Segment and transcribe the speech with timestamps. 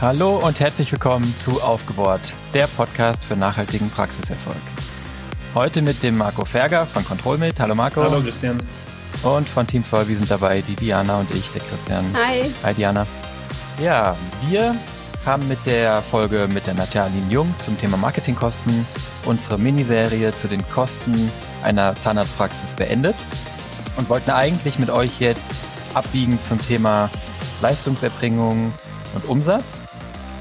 [0.00, 2.20] Hallo und herzlich willkommen zu Aufgebohrt,
[2.54, 4.56] der Podcast für nachhaltigen Praxiserfolg.
[5.56, 7.58] Heute mit dem Marco Ferger von Controlmit.
[7.58, 8.04] Hallo Marco.
[8.04, 8.62] Hallo Christian.
[9.24, 12.04] Und von Team Solvi sind dabei die Diana und ich, der Christian.
[12.14, 12.48] Hi.
[12.62, 13.08] Hi Diana.
[13.82, 14.14] Ja,
[14.48, 14.76] wir
[15.26, 18.86] haben mit der Folge mit der Natalie Jung zum Thema Marketingkosten
[19.24, 21.28] unsere Miniserie zu den Kosten
[21.64, 23.16] einer Zahnarztpraxis beendet
[23.96, 25.50] und wollten eigentlich mit euch jetzt
[25.94, 27.10] abbiegen zum Thema
[27.62, 28.72] Leistungserbringung
[29.14, 29.82] und Umsatz.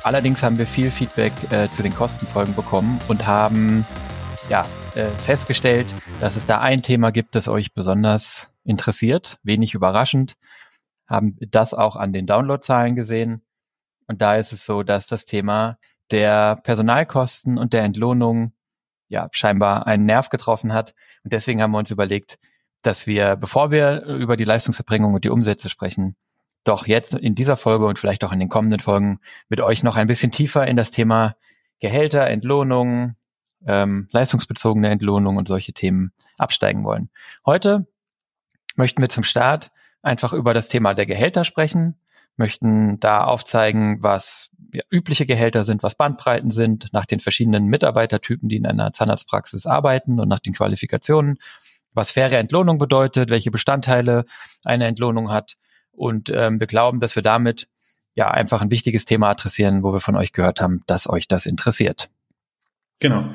[0.07, 3.85] Allerdings haben wir viel Feedback äh, zu den Kostenfolgen bekommen und haben
[4.49, 4.65] ja,
[4.95, 9.37] äh, festgestellt, dass es da ein Thema gibt, das euch besonders interessiert.
[9.43, 10.37] Wenig überraschend
[11.07, 13.41] haben das auch an den Downloadzahlen gesehen.
[14.07, 15.77] Und da ist es so, dass das Thema
[16.09, 18.53] der Personalkosten und der Entlohnung
[19.09, 20.95] ja scheinbar einen Nerv getroffen hat.
[21.25, 22.39] Und deswegen haben wir uns überlegt,
[22.81, 26.15] dass wir, bevor wir über die Leistungserbringung und die Umsätze sprechen,
[26.67, 29.95] doch jetzt in dieser Folge und vielleicht auch in den kommenden Folgen mit euch noch
[29.95, 31.35] ein bisschen tiefer in das Thema
[31.79, 33.15] Gehälter, Entlohnung,
[33.65, 37.09] ähm, leistungsbezogene Entlohnung und solche Themen absteigen wollen.
[37.45, 37.87] Heute
[38.75, 41.99] möchten wir zum Start einfach über das Thema der Gehälter sprechen,
[42.35, 48.49] möchten da aufzeigen, was ja, übliche Gehälter sind, was Bandbreiten sind, nach den verschiedenen Mitarbeitertypen,
[48.49, 51.37] die in einer Zahnarztpraxis arbeiten und nach den Qualifikationen,
[51.93, 54.25] was faire Entlohnung bedeutet, welche Bestandteile
[54.63, 55.57] eine Entlohnung hat
[55.97, 57.67] und ähm, wir glauben, dass wir damit
[58.15, 61.45] ja einfach ein wichtiges Thema adressieren, wo wir von euch gehört haben, dass euch das
[61.45, 62.09] interessiert.
[62.99, 63.29] Genau.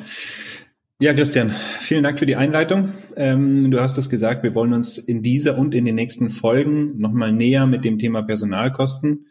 [0.99, 2.93] Ja, Christian, vielen Dank für die Einleitung.
[3.17, 6.97] Ähm, du hast es gesagt, wir wollen uns in dieser und in den nächsten Folgen
[6.99, 9.27] nochmal näher mit dem Thema Personalkosten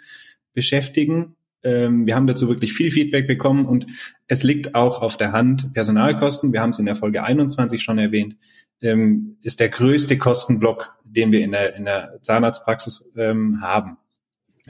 [0.54, 1.36] beschäftigen.
[1.64, 3.86] Ähm, wir haben dazu wirklich viel Feedback bekommen und
[4.28, 7.98] es liegt auch auf der Hand, Personalkosten, wir haben es in der Folge 21 schon
[7.98, 8.36] erwähnt,
[8.82, 13.98] ähm, ist der größte Kostenblock, den wir in der, in der Zahnarztpraxis ähm, haben.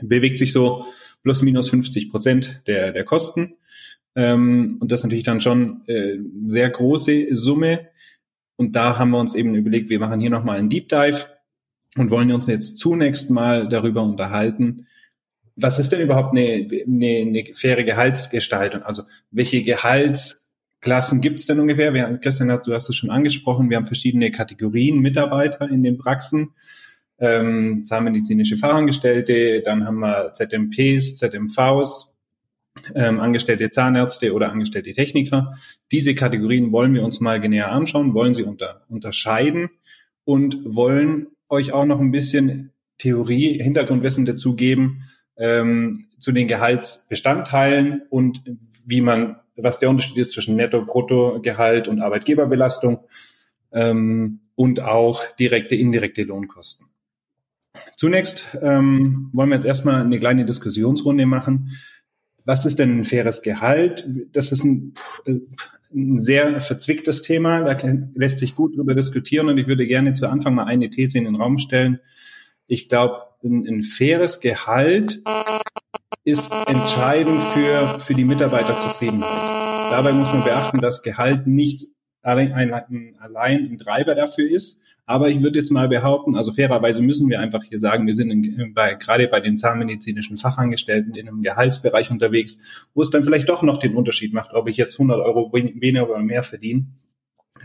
[0.02, 0.86] Bewegt sich so
[1.24, 3.56] plus minus 50 Prozent der, der Kosten.
[4.16, 7.88] Ähm, und das ist natürlich dann schon äh, sehr große Summe.
[8.58, 11.28] Und da haben wir uns eben überlegt, wir machen hier nochmal einen Deep Dive
[11.98, 14.88] und wollen uns jetzt zunächst mal darüber unterhalten,
[15.56, 18.84] was ist denn überhaupt eine, eine, eine faire Gehaltsgestaltung?
[18.84, 20.42] Also welche Gehalts
[20.82, 21.94] Klassen gibt es denn ungefähr?
[21.94, 25.98] Wir haben, Christian, du hast es schon angesprochen, wir haben verschiedene Kategorien Mitarbeiter in den
[25.98, 26.50] Praxen.
[27.20, 32.16] Ähm, zahnmedizinische Fachangestellte, dann haben wir ZMPs, ZMVs,
[32.96, 35.54] ähm, angestellte Zahnärzte oder angestellte Techniker.
[35.92, 39.70] Diese Kategorien wollen wir uns mal genäher anschauen, wollen sie unter, unterscheiden
[40.24, 45.04] und wollen euch auch noch ein bisschen Theorie, Hintergrundwissen dazu geben
[45.42, 48.44] ähm, zu den Gehaltsbestandteilen und
[48.86, 53.00] wie man was der Unterschied ist zwischen Netto-Brutto-Gehalt und Arbeitgeberbelastung
[53.72, 56.88] ähm, und auch direkte, indirekte Lohnkosten.
[57.96, 61.72] Zunächst ähm, wollen wir jetzt erstmal eine kleine Diskussionsrunde machen.
[62.44, 64.08] Was ist denn ein faires Gehalt?
[64.32, 64.94] Das ist ein,
[65.94, 67.78] ein sehr verzwicktes Thema, da
[68.16, 71.26] lässt sich gut drüber diskutieren und ich würde gerne zu Anfang mal eine These in
[71.26, 72.00] den Raum stellen.
[72.68, 75.22] Ich glaube, ein, ein faires Gehalt
[76.24, 79.92] ist entscheidend für, für die Mitarbeiterzufriedenheit.
[79.92, 81.88] Dabei muss man beachten, dass Gehalt nicht
[82.22, 82.74] allein,
[83.20, 84.80] allein ein Treiber dafür ist.
[85.06, 88.32] Aber ich würde jetzt mal behaupten, also fairerweise müssen wir einfach hier sagen, wir sind
[88.32, 92.60] in, bei, gerade bei den zahnmedizinischen Fachangestellten in einem Gehaltsbereich unterwegs,
[92.94, 96.10] wo es dann vielleicht doch noch den Unterschied macht, ob ich jetzt 100 Euro weniger
[96.10, 96.86] oder mehr verdiene.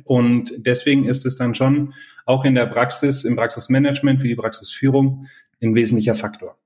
[0.05, 5.27] Und deswegen ist es dann schon auch in der Praxis, im Praxismanagement für die Praxisführung
[5.63, 6.57] ein wesentlicher Faktor.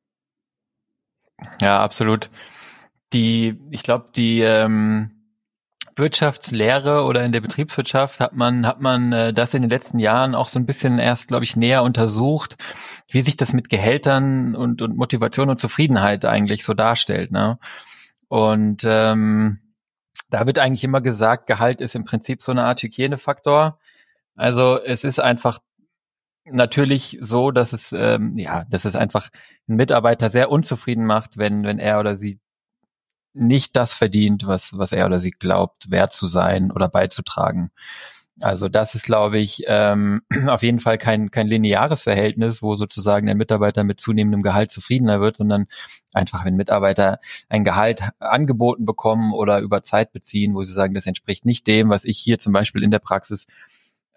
[1.60, 2.30] Ja, absolut.
[3.12, 5.10] Die, ich glaube, die ähm,
[5.96, 10.34] Wirtschaftslehre oder in der Betriebswirtschaft hat man hat man äh, das in den letzten Jahren
[10.34, 12.56] auch so ein bisschen erst, glaube ich, näher untersucht,
[13.08, 17.32] wie sich das mit Gehältern und, und Motivation und Zufriedenheit eigentlich so darstellt.
[17.32, 17.58] Ne?
[18.28, 19.58] Und ähm,
[20.30, 23.78] da wird eigentlich immer gesagt, Gehalt ist im Prinzip so eine Art Hygienefaktor.
[24.36, 25.60] Also es ist einfach
[26.44, 29.28] natürlich so, dass es ähm, ja, dass es einfach
[29.68, 32.40] einen Mitarbeiter sehr unzufrieden macht, wenn wenn er oder sie
[33.32, 37.70] nicht das verdient, was was er oder sie glaubt, wert zu sein oder beizutragen.
[38.42, 43.26] Also das ist, glaube ich, ähm, auf jeden Fall kein kein lineares Verhältnis, wo sozusagen
[43.26, 45.66] der Mitarbeiter mit zunehmendem Gehalt zufriedener wird, sondern
[46.14, 51.06] einfach, wenn Mitarbeiter ein Gehalt angeboten bekommen oder über Zeit beziehen, wo sie sagen, das
[51.06, 53.46] entspricht nicht dem, was ich hier zum Beispiel in der Praxis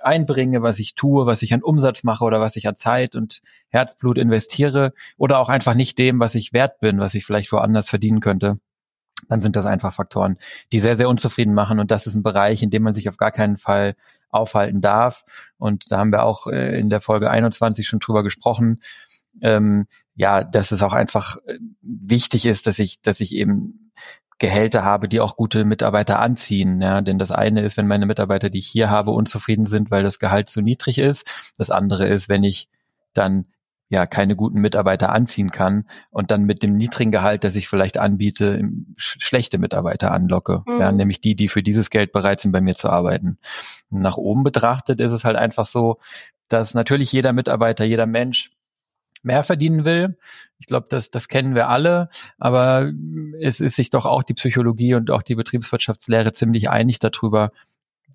[0.04, 3.42] einbringe, was ich tue, was ich an Umsatz mache oder was ich an Zeit und
[3.70, 7.90] Herzblut investiere oder auch einfach nicht dem, was ich wert bin, was ich vielleicht woanders
[7.90, 8.60] verdienen könnte,
[9.30, 10.38] dann sind das einfach Faktoren,
[10.72, 11.80] die sehr, sehr unzufrieden machen.
[11.80, 13.96] Und das ist ein Bereich, in dem man sich auf gar keinen Fall
[14.30, 15.24] aufhalten darf.
[15.58, 18.82] Und da haben wir auch äh, in der Folge 21 schon drüber gesprochen.
[19.42, 23.92] ähm, ja, dass es auch einfach äh, wichtig ist, dass ich, dass ich eben
[24.40, 26.82] Gehälter habe, die auch gute Mitarbeiter anziehen.
[26.82, 30.04] Ja, denn das eine ist, wenn meine Mitarbeiter, die ich hier habe, unzufrieden sind, weil
[30.04, 31.28] das Gehalt zu niedrig ist.
[31.58, 32.68] Das andere ist, wenn ich
[33.14, 33.46] dann
[33.94, 37.98] ja keine guten Mitarbeiter anziehen kann und dann mit dem niedrigen Gehalt, das ich vielleicht
[37.98, 38.62] anbiete,
[38.98, 40.64] schlechte Mitarbeiter anlocke.
[40.66, 40.80] Mhm.
[40.80, 43.38] Ja, nämlich die, die für dieses Geld bereit sind, bei mir zu arbeiten.
[43.90, 46.00] Nach oben betrachtet ist es halt einfach so,
[46.50, 48.52] dass natürlich jeder Mitarbeiter, jeder Mensch
[49.22, 50.18] mehr verdienen will.
[50.60, 52.92] Ich glaube, das, das kennen wir alle, aber
[53.42, 57.52] es ist sich doch auch die Psychologie und auch die Betriebswirtschaftslehre ziemlich einig darüber,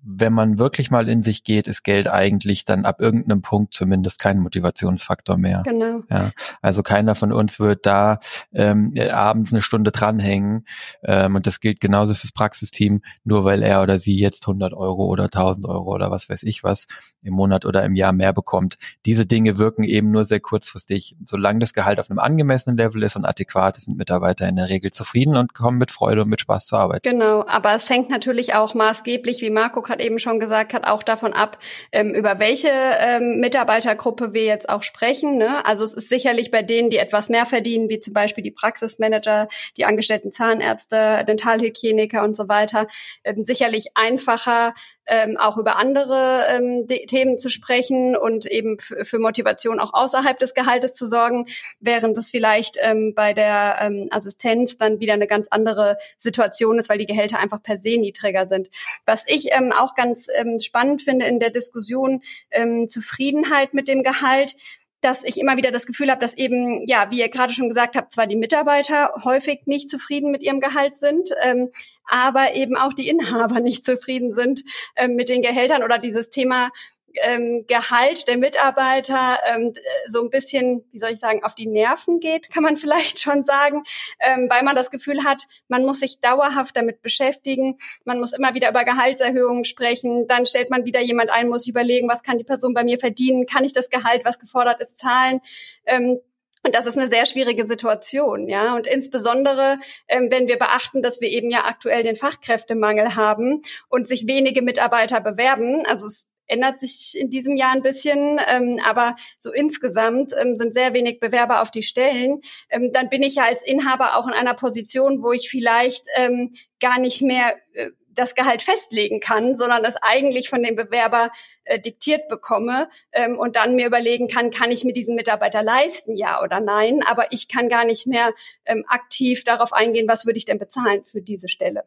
[0.01, 4.19] wenn man wirklich mal in sich geht, ist Geld eigentlich dann ab irgendeinem Punkt zumindest
[4.19, 5.63] kein Motivationsfaktor mehr.
[5.65, 6.01] Genau.
[6.09, 6.31] Ja,
[6.61, 8.19] also keiner von uns wird da
[8.53, 10.65] ähm, abends eine Stunde dranhängen
[11.03, 15.05] ähm, und das gilt genauso fürs Praxisteam, nur weil er oder sie jetzt 100 Euro
[15.05, 16.87] oder 1000 Euro oder was weiß ich was
[17.21, 18.77] im Monat oder im Jahr mehr bekommt.
[19.05, 21.15] Diese Dinge wirken eben nur sehr kurzfristig.
[21.25, 24.91] Solange das Gehalt auf einem angemessenen Level ist und adäquat, sind Mitarbeiter in der Regel
[24.91, 27.03] zufrieden und kommen mit Freude und mit Spaß zur Arbeit.
[27.03, 31.03] Genau, aber es hängt natürlich auch maßgeblich, wie Marco gerade eben schon gesagt hat, auch
[31.03, 31.57] davon ab,
[31.91, 32.69] ähm, über welche
[32.99, 35.37] ähm, Mitarbeitergruppe wir jetzt auch sprechen.
[35.37, 35.65] Ne?
[35.65, 39.47] Also es ist sicherlich bei denen, die etwas mehr verdienen, wie zum Beispiel die Praxismanager,
[39.77, 42.87] die angestellten Zahnärzte, Dentalhygieniker und so weiter,
[43.23, 44.73] ähm, sicherlich einfacher,
[45.07, 50.53] ähm, auch über andere ähm, Themen zu sprechen und eben für Motivation auch außerhalb des
[50.53, 51.45] Gehaltes zu sorgen,
[51.79, 56.89] während das vielleicht ähm, bei der ähm, Assistenz dann wieder eine ganz andere Situation ist,
[56.89, 58.69] weil die Gehälter einfach per se niedriger sind.
[59.05, 62.21] Was ich ähm, auch ganz ähm, spannend finde in der Diskussion,
[62.51, 64.55] ähm, Zufriedenheit mit dem Gehalt,
[65.01, 67.95] dass ich immer wieder das Gefühl habe, dass eben, ja, wie ihr gerade schon gesagt
[67.95, 71.69] habt, zwar die Mitarbeiter häufig nicht zufrieden mit ihrem Gehalt sind, ähm,
[72.05, 74.63] aber eben auch die Inhaber nicht zufrieden sind
[74.95, 76.69] ähm, mit den Gehältern oder dieses Thema
[77.15, 79.73] ähm, Gehalt der Mitarbeiter ähm,
[80.07, 83.43] so ein bisschen, wie soll ich sagen, auf die Nerven geht, kann man vielleicht schon
[83.43, 83.83] sagen,
[84.19, 88.53] ähm, weil man das Gefühl hat, man muss sich dauerhaft damit beschäftigen, man muss immer
[88.53, 92.43] wieder über Gehaltserhöhungen sprechen, dann stellt man wieder jemand ein, muss überlegen, was kann die
[92.43, 95.41] Person bei mir verdienen, kann ich das Gehalt, was gefordert ist, zahlen.
[95.85, 96.19] Ähm,
[96.63, 98.75] und das ist eine sehr schwierige Situation, ja.
[98.75, 104.07] Und insbesondere, ähm, wenn wir beachten, dass wir eben ja aktuell den Fachkräftemangel haben und
[104.07, 105.85] sich wenige Mitarbeiter bewerben.
[105.85, 110.73] Also es ändert sich in diesem Jahr ein bisschen, ähm, aber so insgesamt ähm, sind
[110.73, 112.41] sehr wenig Bewerber auf die Stellen.
[112.69, 116.51] Ähm, dann bin ich ja als Inhaber auch in einer Position, wo ich vielleicht ähm,
[116.79, 121.31] gar nicht mehr äh, das Gehalt festlegen kann, sondern es eigentlich von dem Bewerber
[121.63, 126.15] äh, diktiert bekomme ähm, und dann mir überlegen kann, kann ich mir diesen Mitarbeiter leisten,
[126.15, 127.01] ja oder nein.
[127.07, 128.33] Aber ich kann gar nicht mehr
[128.65, 131.85] ähm, aktiv darauf eingehen, was würde ich denn bezahlen für diese Stelle.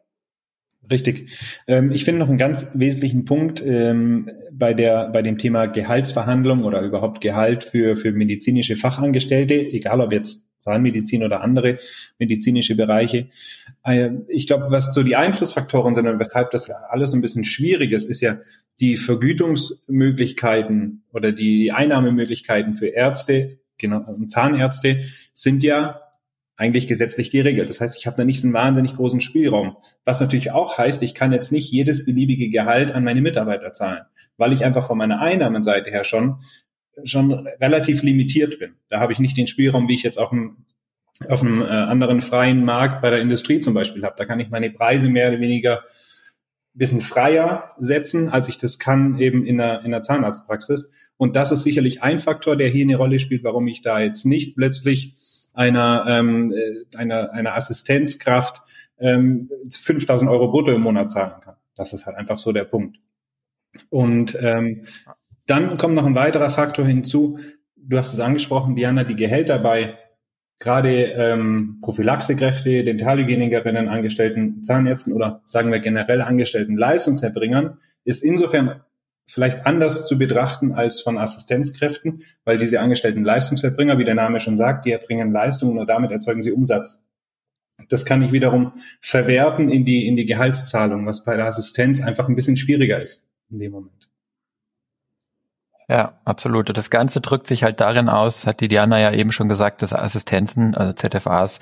[0.91, 1.61] Richtig.
[1.67, 6.65] Ähm, ich finde noch einen ganz wesentlichen Punkt ähm, bei der bei dem Thema Gehaltsverhandlung
[6.65, 11.77] oder überhaupt Gehalt für für medizinische Fachangestellte, egal ob jetzt Zahnmedizin oder andere
[12.19, 13.29] medizinische Bereiche.
[13.83, 17.91] Äh, ich glaube, was so die Einflussfaktoren sind und weshalb das alles ein bisschen schwierig
[17.91, 18.39] ist, ist ja
[18.79, 25.01] die Vergütungsmöglichkeiten oder die Einnahmemöglichkeiten für Ärzte genau, und Zahnärzte
[25.33, 26.01] sind ja
[26.55, 27.69] eigentlich gesetzlich geregelt.
[27.69, 29.77] Das heißt, ich habe da nicht so einen wahnsinnig großen Spielraum.
[30.05, 34.03] Was natürlich auch heißt, ich kann jetzt nicht jedes beliebige Gehalt an meine Mitarbeiter zahlen,
[34.37, 36.37] weil ich einfach von meiner Einnahmenseite her schon
[37.03, 38.75] schon relativ limitiert bin.
[38.89, 40.65] Da habe ich nicht den Spielraum, wie ich jetzt auf einem,
[41.27, 44.15] auf einem äh, anderen freien Markt bei der Industrie zum Beispiel habe.
[44.17, 48.79] Da kann ich meine Preise mehr oder weniger ein bisschen freier setzen, als ich das
[48.79, 50.91] kann eben in der, in der Zahnarztpraxis.
[51.17, 54.25] Und das ist sicherlich ein Faktor, der hier eine Rolle spielt, warum ich da jetzt
[54.25, 55.13] nicht plötzlich
[55.53, 58.61] einer, ähm, äh, einer, einer Assistenzkraft
[58.99, 61.55] ähm, 5000 Euro brutto im Monat zahlen kann.
[61.75, 62.97] Das ist halt einfach so der Punkt.
[63.89, 64.83] Und ähm,
[65.47, 67.39] dann kommt noch ein weiterer Faktor hinzu.
[67.75, 69.97] Du hast es angesprochen, Diana, die Gehälter bei
[70.59, 78.81] gerade ähm, Prophylaxekräfte, Dentalhygienikerinnen, Angestellten Zahnärzten oder sagen wir generell angestellten Leistungserbringern ist insofern
[79.25, 84.57] vielleicht anders zu betrachten als von Assistenzkräften, weil diese angestellten Leistungserbringer, wie der Name schon
[84.57, 87.03] sagt, die erbringen Leistungen und damit erzeugen sie Umsatz.
[87.89, 92.29] Das kann ich wiederum verwerten in die, in die Gehaltszahlung, was bei der Assistenz einfach
[92.29, 94.09] ein bisschen schwieriger ist in dem Moment.
[95.89, 96.75] Ja, absolut.
[96.75, 99.93] Das Ganze drückt sich halt darin aus, hat die Diana ja eben schon gesagt, dass
[99.93, 101.59] Assistenzen, also ZFAs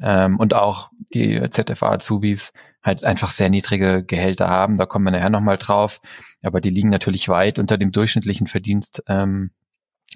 [0.00, 4.76] ähm, und auch die ZFA-Azubis halt einfach sehr niedrige Gehälter haben.
[4.76, 6.00] Da kommen wir nachher nochmal drauf.
[6.42, 9.50] Aber die liegen natürlich weit unter dem durchschnittlichen Verdienst ähm,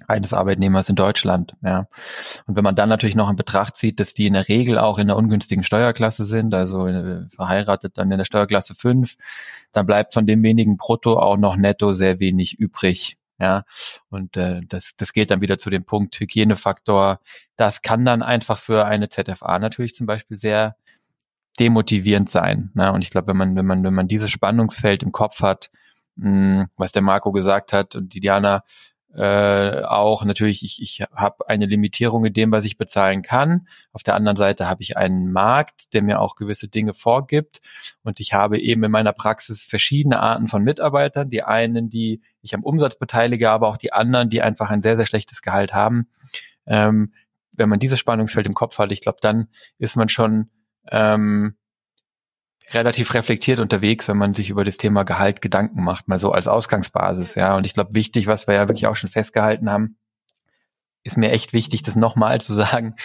[0.07, 1.55] eines Arbeitnehmers in Deutschland.
[1.63, 1.87] Ja.
[2.45, 4.97] Und wenn man dann natürlich noch in Betracht zieht, dass die in der Regel auch
[4.97, 9.15] in einer ungünstigen Steuerklasse sind, also äh, verheiratet dann in der Steuerklasse 5,
[9.71, 13.63] dann bleibt von dem wenigen Brutto auch noch netto sehr wenig übrig Ja,
[14.09, 17.19] und äh, das, das geht dann wieder zu dem Punkt Hygienefaktor.
[17.55, 20.75] Das kann dann einfach für eine ZFA natürlich zum Beispiel sehr
[21.59, 22.71] demotivierend sein.
[22.73, 22.91] Ne?
[22.91, 25.71] Und ich glaube, wenn man, wenn man, wenn man dieses Spannungsfeld im Kopf hat,
[26.15, 28.63] mh, hm, was der Marco gesagt hat und die Diana
[29.15, 33.67] äh, auch natürlich, ich, ich habe eine Limitierung in dem, was ich bezahlen kann.
[33.93, 37.61] Auf der anderen Seite habe ich einen Markt, der mir auch gewisse Dinge vorgibt.
[38.03, 41.29] Und ich habe eben in meiner Praxis verschiedene Arten von Mitarbeitern.
[41.29, 44.97] Die einen, die ich am Umsatz beteilige, aber auch die anderen, die einfach ein sehr,
[44.97, 46.09] sehr schlechtes Gehalt haben.
[46.65, 47.13] Ähm,
[47.53, 49.47] wenn man dieses Spannungsfeld im Kopf hat, ich glaube, dann
[49.77, 50.49] ist man schon
[50.91, 51.55] ähm,
[52.71, 56.47] relativ reflektiert unterwegs, wenn man sich über das Thema Gehalt Gedanken macht, mal so als
[56.47, 57.55] Ausgangsbasis, ja.
[57.55, 59.97] Und ich glaube, wichtig, was wir ja wirklich auch schon festgehalten haben,
[61.03, 62.95] ist mir echt wichtig, das nochmal zu sagen.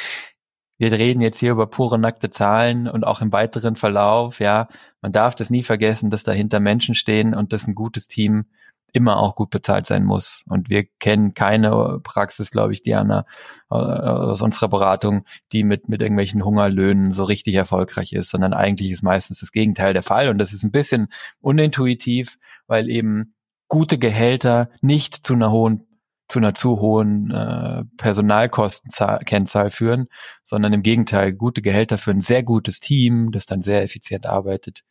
[0.79, 4.69] Wir reden jetzt hier über pure nackte Zahlen und auch im weiteren Verlauf, ja.
[5.03, 8.47] Man darf das nie vergessen, dass dahinter Menschen stehen und dass ein gutes Team
[8.93, 10.45] immer auch gut bezahlt sein muss.
[10.49, 13.25] Und wir kennen keine Praxis, glaube ich, Diana,
[13.71, 18.91] äh, aus unserer Beratung, die mit, mit irgendwelchen Hungerlöhnen so richtig erfolgreich ist, sondern eigentlich
[18.91, 20.29] ist meistens das Gegenteil der Fall.
[20.29, 21.09] Und das ist ein bisschen
[21.41, 23.35] unintuitiv, weil eben
[23.69, 25.87] gute Gehälter nicht zu einer hohen
[26.29, 30.07] zu einer zu hohen äh, Personalkostenkennzahl führen,
[30.45, 34.83] sondern im Gegenteil gute Gehälter für ein sehr gutes Team, das dann sehr effizient arbeitet,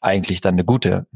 [0.00, 1.06] eigentlich dann eine gute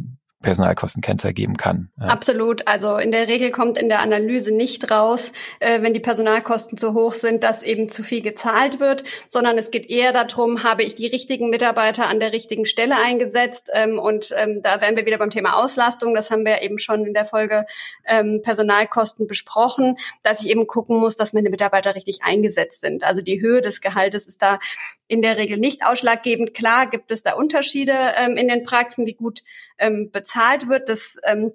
[0.42, 1.90] Personalkostenkennzahl geben kann.
[2.00, 2.06] Ja.
[2.06, 2.66] Absolut.
[2.66, 6.94] Also in der Regel kommt in der Analyse nicht raus, äh, wenn die Personalkosten zu
[6.94, 10.94] hoch sind, dass eben zu viel gezahlt wird, sondern es geht eher darum, habe ich
[10.94, 13.68] die richtigen Mitarbeiter an der richtigen Stelle eingesetzt.
[13.72, 16.14] Ähm, und ähm, da wären wir wieder beim Thema Auslastung.
[16.14, 17.66] Das haben wir eben schon in der Folge
[18.06, 23.04] ähm, Personalkosten besprochen, dass ich eben gucken muss, dass meine Mitarbeiter richtig eingesetzt sind.
[23.04, 24.58] Also die Höhe des Gehaltes ist da
[25.06, 26.54] in der Regel nicht ausschlaggebend.
[26.54, 29.42] Klar gibt es da Unterschiede ähm, in den Praxen, wie gut
[29.76, 30.88] ähm, bezahlt wird.
[30.88, 31.52] Das ähm,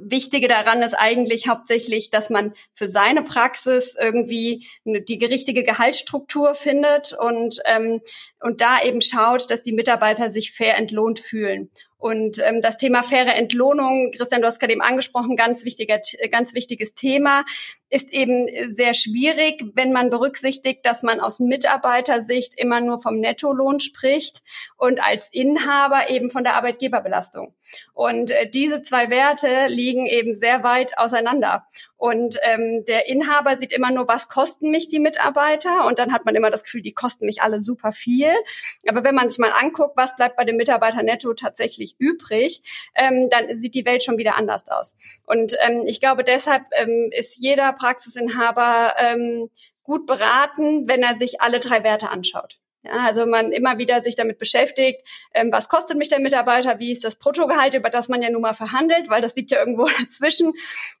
[0.00, 7.14] Wichtige daran ist eigentlich hauptsächlich, dass man für seine Praxis irgendwie die richtige Gehaltsstruktur findet
[7.14, 8.02] und, ähm,
[8.40, 11.70] und da eben schaut, dass die Mitarbeiter sich fair entlohnt fühlen.
[11.98, 15.98] Und ähm, das Thema faire Entlohnung, Christian, du hast gerade eben angesprochen, ganz wichtiger,
[16.30, 17.44] ganz wichtiges Thema,
[17.90, 23.80] ist eben sehr schwierig, wenn man berücksichtigt, dass man aus Mitarbeitersicht immer nur vom Nettolohn
[23.80, 24.42] spricht
[24.76, 27.54] und als Inhaber eben von der Arbeitgeberbelastung.
[27.94, 31.66] Und äh, diese zwei Werte liegen eben sehr weit auseinander.
[31.98, 35.84] Und ähm, der Inhaber sieht immer nur, was kosten mich die Mitarbeiter?
[35.86, 38.32] Und dann hat man immer das Gefühl, die kosten mich alle super viel.
[38.88, 42.62] Aber wenn man sich mal anguckt, was bleibt bei dem Mitarbeiter netto tatsächlich übrig,
[42.94, 44.96] ähm, dann sieht die Welt schon wieder anders aus.
[45.26, 49.50] Und ähm, ich glaube, deshalb ähm, ist jeder Praxisinhaber ähm,
[49.82, 52.60] gut beraten, wenn er sich alle drei Werte anschaut.
[52.84, 55.02] Ja, also man immer wieder sich damit beschäftigt,
[55.34, 58.42] ähm, was kostet mich der Mitarbeiter, wie ist das Bruttogehalt, über das man ja nun
[58.42, 60.52] mal verhandelt, weil das liegt ja irgendwo dazwischen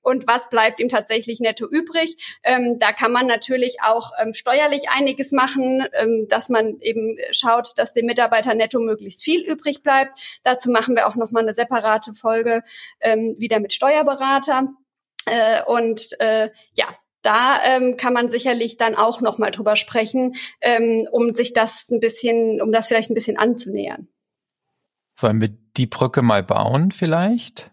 [0.02, 2.38] und was bleibt ihm tatsächlich netto übrig.
[2.42, 7.78] Ähm, da kann man natürlich auch ähm, steuerlich einiges machen, ähm, dass man eben schaut,
[7.78, 10.40] dass dem Mitarbeiter netto möglichst viel übrig bleibt.
[10.42, 12.64] Dazu machen wir auch nochmal eine separate Folge
[13.00, 14.68] ähm, wieder mit Steuerberater.
[15.26, 16.88] Äh, und äh, ja,
[17.28, 21.90] da ähm, kann man sicherlich dann auch noch mal drüber sprechen, ähm, um sich das
[21.90, 24.08] ein bisschen, um das vielleicht ein bisschen anzunähern.
[25.18, 27.70] Wollen wir die Brücke mal bauen vielleicht?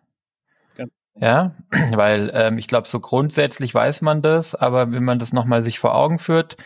[1.17, 1.55] Ja,
[1.93, 5.63] weil ähm, ich glaube, so grundsätzlich weiß man das, aber wenn man das noch mal
[5.63, 6.57] sich vor Augen führt,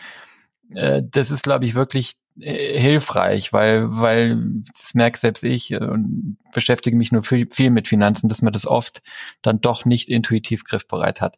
[0.74, 4.36] äh, das ist, glaube ich, wirklich äh, hilfreich, weil, weil
[4.76, 8.52] das merke selbst ich äh, und beschäftige mich nur viel, viel mit Finanzen, dass man
[8.52, 9.00] das oft
[9.42, 11.36] dann doch nicht intuitiv griffbereit hat.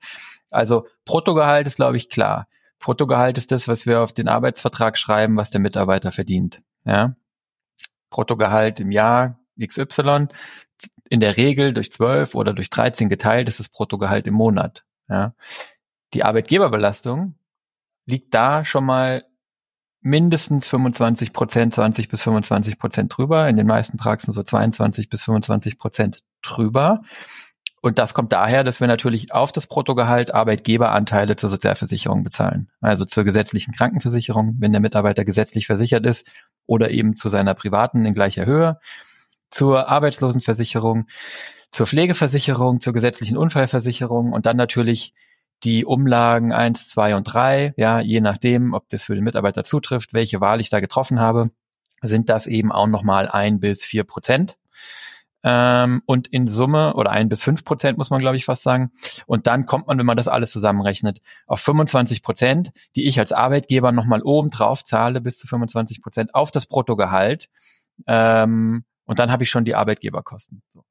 [0.52, 2.48] Also Bruttogehalt ist, glaube ich, klar.
[2.78, 6.62] Bruttogehalt ist das, was wir auf den Arbeitsvertrag schreiben, was der Mitarbeiter verdient.
[6.84, 7.14] Ja?
[8.10, 10.28] Bruttogehalt im Jahr XY,
[11.08, 14.84] in der Regel durch 12 oder durch 13 geteilt, ist das Bruttogehalt im Monat.
[15.08, 15.34] Ja?
[16.14, 17.36] Die Arbeitgeberbelastung
[18.06, 19.24] liegt da schon mal
[20.00, 25.22] mindestens 25 Prozent, 20 bis 25 Prozent drüber, in den meisten Praxen so 22 bis
[25.22, 27.02] 25 Prozent drüber.
[27.82, 32.70] Und das kommt daher, dass wir natürlich auf das Bruttogehalt Arbeitgeberanteile zur Sozialversicherung bezahlen.
[32.80, 36.30] Also zur gesetzlichen Krankenversicherung, wenn der Mitarbeiter gesetzlich versichert ist
[36.66, 38.78] oder eben zu seiner privaten in gleicher Höhe,
[39.50, 41.08] zur Arbeitslosenversicherung,
[41.72, 45.12] zur Pflegeversicherung, zur gesetzlichen Unfallversicherung und dann natürlich
[45.64, 50.14] die Umlagen eins, zwei und drei, ja, je nachdem, ob das für den Mitarbeiter zutrifft,
[50.14, 51.50] welche Wahl ich da getroffen habe,
[52.00, 54.56] sind das eben auch nochmal ein bis vier Prozent.
[55.44, 58.92] Ähm, und in Summe, oder ein bis fünf Prozent muss man, glaube ich, fast sagen.
[59.26, 63.32] Und dann kommt man, wenn man das alles zusammenrechnet, auf 25 Prozent, die ich als
[63.32, 67.48] Arbeitgeber nochmal oben drauf zahle, bis zu 25 Prozent auf das Bruttogehalt.
[68.06, 70.62] Ähm, und dann habe ich schon die Arbeitgeberkosten.
[70.72, 70.84] So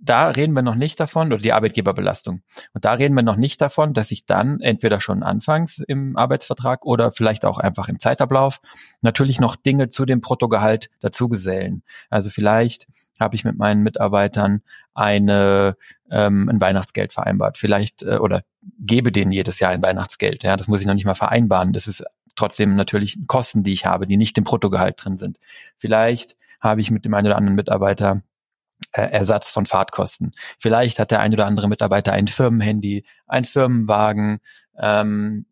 [0.00, 2.42] da reden wir noch nicht davon, oder die Arbeitgeberbelastung.
[2.74, 6.84] Und da reden wir noch nicht davon, dass ich dann entweder schon anfangs im Arbeitsvertrag
[6.84, 8.60] oder vielleicht auch einfach im Zeitablauf
[9.00, 11.82] natürlich noch Dinge zu dem Bruttogehalt dazu gesellen.
[12.10, 12.86] Also vielleicht
[13.18, 14.62] habe ich mit meinen Mitarbeitern
[14.94, 15.76] eine
[16.10, 18.42] ähm, ein Weihnachtsgeld vereinbart, vielleicht äh, oder
[18.78, 20.42] gebe denen jedes Jahr ein Weihnachtsgeld.
[20.42, 21.72] Ja, das muss ich noch nicht mal vereinbaren.
[21.72, 25.38] Das ist trotzdem natürlich Kosten, die ich habe, die nicht im Bruttogehalt drin sind.
[25.78, 28.22] Vielleicht habe ich mit dem einen oder anderen Mitarbeiter
[28.92, 30.30] Ersatz von Fahrtkosten.
[30.58, 34.40] Vielleicht hat der ein oder andere Mitarbeiter ein Firmenhandy, ein Firmenwagen,
[34.78, 35.46] ähm,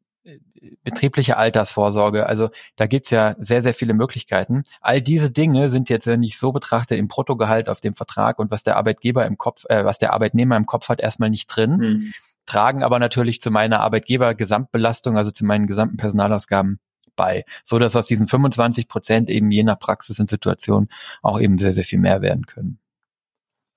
[0.82, 2.26] betriebliche Altersvorsorge.
[2.26, 4.62] Also da gibt's ja sehr, sehr viele Möglichkeiten.
[4.80, 8.50] All diese Dinge sind jetzt, wenn ich so betrachte, im Bruttogehalt auf dem Vertrag und
[8.50, 11.76] was der Arbeitgeber im Kopf, äh, was der Arbeitnehmer im Kopf hat, erstmal nicht drin,
[11.76, 12.12] mhm.
[12.46, 16.78] tragen aber natürlich zu meiner Arbeitgeber-Gesamtbelastung, also zu meinen gesamten Personalausgaben
[17.16, 20.88] bei, so dass aus diesen 25 Prozent eben je nach Praxis und Situation
[21.22, 22.78] auch eben sehr, sehr viel mehr werden können.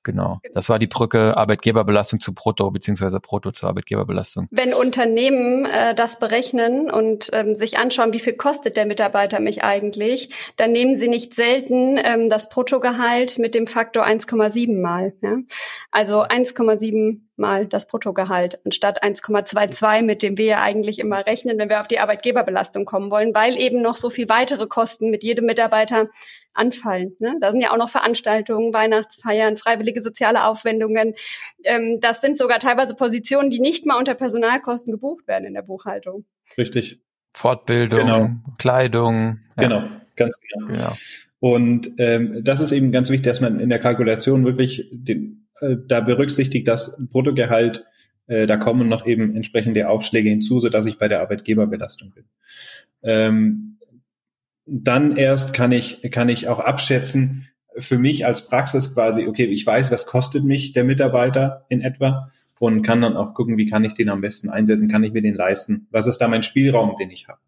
[0.07, 0.39] Genau.
[0.53, 4.47] Das war die Brücke Arbeitgeberbelastung zu Brutto beziehungsweise Brutto zur Arbeitgeberbelastung.
[4.51, 9.65] Wenn Unternehmen äh, das berechnen und ähm, sich anschauen, wie viel kostet der Mitarbeiter mich
[9.65, 15.11] eigentlich, dann nehmen sie nicht selten ähm, das Bruttogehalt mit dem Faktor 1,7 mal.
[15.21, 15.39] Ja?
[15.91, 21.69] Also 1,7 mal das Bruttogehalt anstatt 1,22, mit dem wir ja eigentlich immer rechnen, wenn
[21.69, 25.45] wir auf die Arbeitgeberbelastung kommen wollen, weil eben noch so viel weitere Kosten mit jedem
[25.45, 26.07] Mitarbeiter
[26.57, 27.15] anfallen.
[27.19, 27.35] Ne?
[27.39, 31.13] Da sind ja auch noch Veranstaltungen, Weihnachtsfeiern, freiwillige soziale Aufwendungen.
[31.63, 35.61] Ähm, das sind sogar teilweise Positionen, die nicht mal unter Personalkosten gebucht werden in der
[35.61, 36.25] Buchhaltung.
[36.57, 37.01] Richtig.
[37.33, 38.29] Fortbildung, genau.
[38.57, 39.39] Kleidung.
[39.57, 39.63] Ja.
[39.63, 39.83] Genau,
[40.15, 40.73] ganz genau.
[40.73, 40.95] Ja.
[41.39, 45.75] Und ähm, das ist eben ganz wichtig, dass man in der Kalkulation wirklich den, äh,
[45.87, 47.85] da berücksichtigt, dass Bruttogehalt,
[48.25, 52.25] äh, da kommen noch eben entsprechende Aufschläge hinzu, so dass ich bei der Arbeitgeberbelastung bin.
[53.03, 53.76] Ähm,
[54.67, 57.47] dann erst kann ich, kann ich auch abschätzen,
[57.77, 62.31] für mich als Praxis quasi, okay, ich weiß, was kostet mich der Mitarbeiter in etwa
[62.59, 65.21] und kann dann auch gucken, wie kann ich den am besten einsetzen, kann ich mir
[65.21, 67.39] den leisten, was ist da mein Spielraum, den ich habe.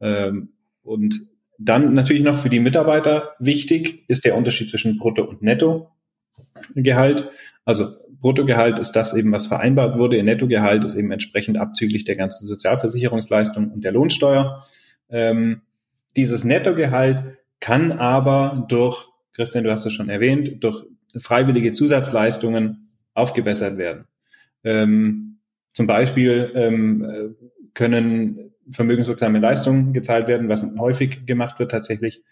[0.00, 0.50] Ähm,
[0.82, 7.30] und dann natürlich noch für die Mitarbeiter wichtig ist der Unterschied zwischen Brutto- und Nettogehalt.
[7.64, 10.20] Also Bruttogehalt ist das eben, was vereinbart wurde.
[10.22, 14.64] Nettogehalt ist eben entsprechend abzüglich der ganzen Sozialversicherungsleistung und der Lohnsteuer.
[15.08, 15.62] Ähm,
[16.16, 20.84] dieses Nettogehalt kann aber durch, Christian, du hast es schon erwähnt, durch
[21.16, 24.06] freiwillige Zusatzleistungen aufgebessert werden.
[24.64, 25.38] Ähm,
[25.72, 27.36] zum Beispiel ähm,
[27.74, 32.22] können vermögenswirksame Leistungen gezahlt werden, was häufig gemacht wird tatsächlich.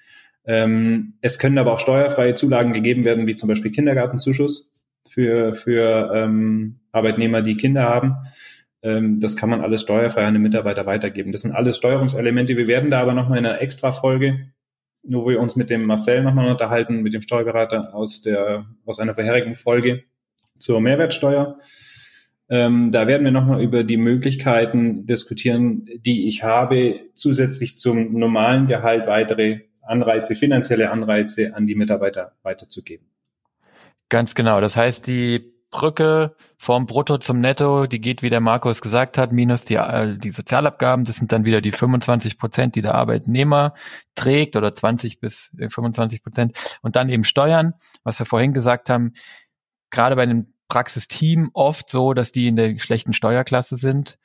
[0.44, 4.72] Ähm, es können aber auch steuerfreie Zulagen gegeben werden, wie zum Beispiel Kindergartenzuschuss
[5.08, 8.16] für, für ähm, Arbeitnehmer, die Kinder haben.
[8.82, 11.32] Ähm, das kann man alles steuerfrei an den Mitarbeiter weitergeben.
[11.32, 12.56] Das sind alles Steuerungselemente.
[12.56, 14.48] Wir werden da aber nochmal in einer extra Folge,
[15.02, 19.14] wo wir uns mit dem Marcel nochmal unterhalten, mit dem Steuerberater aus der, aus einer
[19.14, 20.04] vorherigen Folge
[20.58, 21.58] zur Mehrwertsteuer.
[22.48, 28.66] Ähm, da werden wir nochmal über die Möglichkeiten diskutieren, die ich habe, zusätzlich zum normalen
[28.66, 33.06] Gehalt weitere Anreize, finanzielle Anreize an die Mitarbeiter weiterzugeben.
[34.08, 34.60] Ganz genau.
[34.60, 39.32] Das heißt, die Brücke vom Brutto zum Netto, die geht, wie der Markus gesagt hat,
[39.32, 41.04] minus die, äh, die Sozialabgaben.
[41.04, 43.74] Das sind dann wieder die 25 Prozent, die der Arbeitnehmer
[44.14, 46.78] trägt oder 20 bis 25 äh, Prozent.
[46.82, 49.14] Und dann eben Steuern, was wir vorhin gesagt haben,
[49.90, 54.18] gerade bei einem Praxisteam oft so, dass die in der schlechten Steuerklasse sind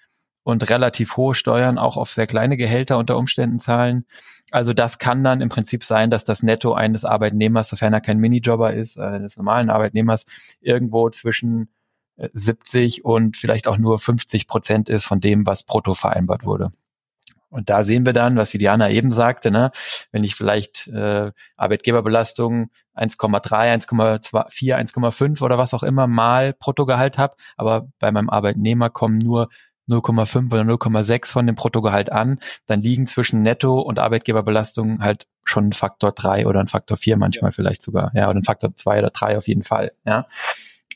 [0.47, 4.05] und relativ hohe Steuern auch auf sehr kleine Gehälter unter Umständen zahlen.
[4.49, 8.17] Also das kann dann im Prinzip sein, dass das Netto eines Arbeitnehmers, sofern er kein
[8.17, 10.25] Minijobber ist, äh, eines normalen Arbeitnehmers,
[10.61, 11.67] irgendwo zwischen
[12.15, 16.71] 70 äh, und vielleicht auch nur 50 Prozent ist von dem, was brutto vereinbart wurde.
[17.49, 19.71] Und da sehen wir dann, was die Diana eben sagte, ne,
[20.13, 27.35] wenn ich vielleicht äh, Arbeitgeberbelastung 1,3, 1,4, 1,5 oder was auch immer mal Bruttogehalt habe,
[27.57, 29.49] aber bei meinem Arbeitnehmer kommen nur
[29.87, 35.69] 0,5 oder 0,6 von dem Bruttogehalt an, dann liegen zwischen Netto und Arbeitgeberbelastung halt schon
[35.69, 37.53] ein Faktor 3 oder ein Faktor 4 manchmal ja.
[37.53, 40.25] vielleicht sogar, ja, oder ein Faktor 2 oder 3 auf jeden Fall, ja.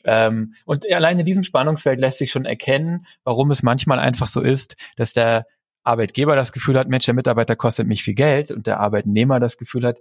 [0.04, 4.40] Ähm, und allein in diesem Spannungsfeld lässt sich schon erkennen, warum es manchmal einfach so
[4.40, 5.46] ist, dass der
[5.84, 9.56] Arbeitgeber das Gefühl hat, Mensch, der Mitarbeiter kostet mich viel Geld und der Arbeitnehmer das
[9.58, 9.98] Gefühl hat,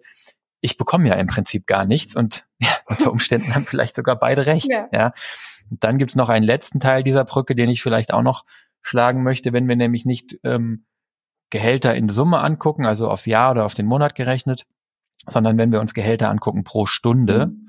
[0.62, 4.46] ich bekomme ja im Prinzip gar nichts und ja, unter Umständen haben vielleicht sogar beide
[4.46, 4.68] recht.
[4.70, 4.88] Ja.
[4.92, 5.14] ja.
[5.70, 8.46] Und dann gibt's noch einen letzten Teil dieser Brücke, den ich vielleicht auch noch
[8.82, 10.86] schlagen möchte, wenn wir nämlich nicht ähm,
[11.50, 14.66] Gehälter in Summe angucken, also aufs Jahr oder auf den Monat gerechnet,
[15.28, 17.48] sondern wenn wir uns Gehälter angucken pro Stunde.
[17.48, 17.68] Mhm.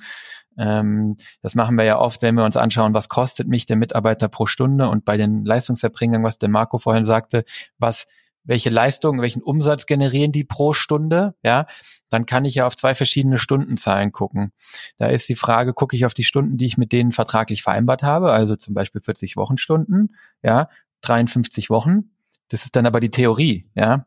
[0.59, 4.29] Ähm, das machen wir ja oft, wenn wir uns anschauen, was kostet mich der Mitarbeiter
[4.29, 7.45] pro Stunde und bei den Leistungserbringern, was der Marco vorhin sagte,
[7.79, 8.07] was
[8.45, 11.67] welche Leistung, welchen Umsatz generieren die pro Stunde, ja,
[12.11, 14.53] dann kann ich ja auf zwei verschiedene Stundenzahlen gucken.
[14.99, 18.03] Da ist die Frage, gucke ich auf die Stunden, die ich mit denen vertraglich vereinbart
[18.03, 20.69] habe, also zum Beispiel 40 Wochenstunden, ja,
[21.03, 22.11] 53 Wochen.
[22.49, 24.07] Das ist dann aber die Theorie, ja.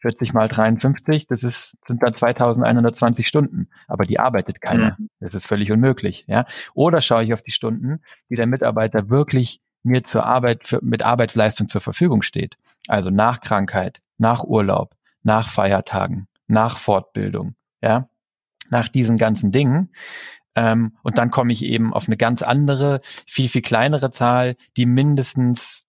[0.00, 3.68] 40 mal 53, das ist, sind dann 2120 Stunden.
[3.86, 4.96] Aber die arbeitet keiner.
[4.98, 5.10] Mhm.
[5.20, 6.46] Das ist völlig unmöglich, ja.
[6.74, 8.00] Oder schaue ich auf die Stunden,
[8.30, 12.56] die der Mitarbeiter wirklich mir zur Arbeit, für, mit Arbeitsleistung zur Verfügung steht.
[12.88, 18.08] Also nach Krankheit, nach Urlaub, nach Feiertagen, nach Fortbildung, ja.
[18.70, 19.92] Nach diesen ganzen Dingen.
[20.54, 24.86] Ähm, und dann komme ich eben auf eine ganz andere, viel, viel kleinere Zahl, die
[24.86, 25.86] mindestens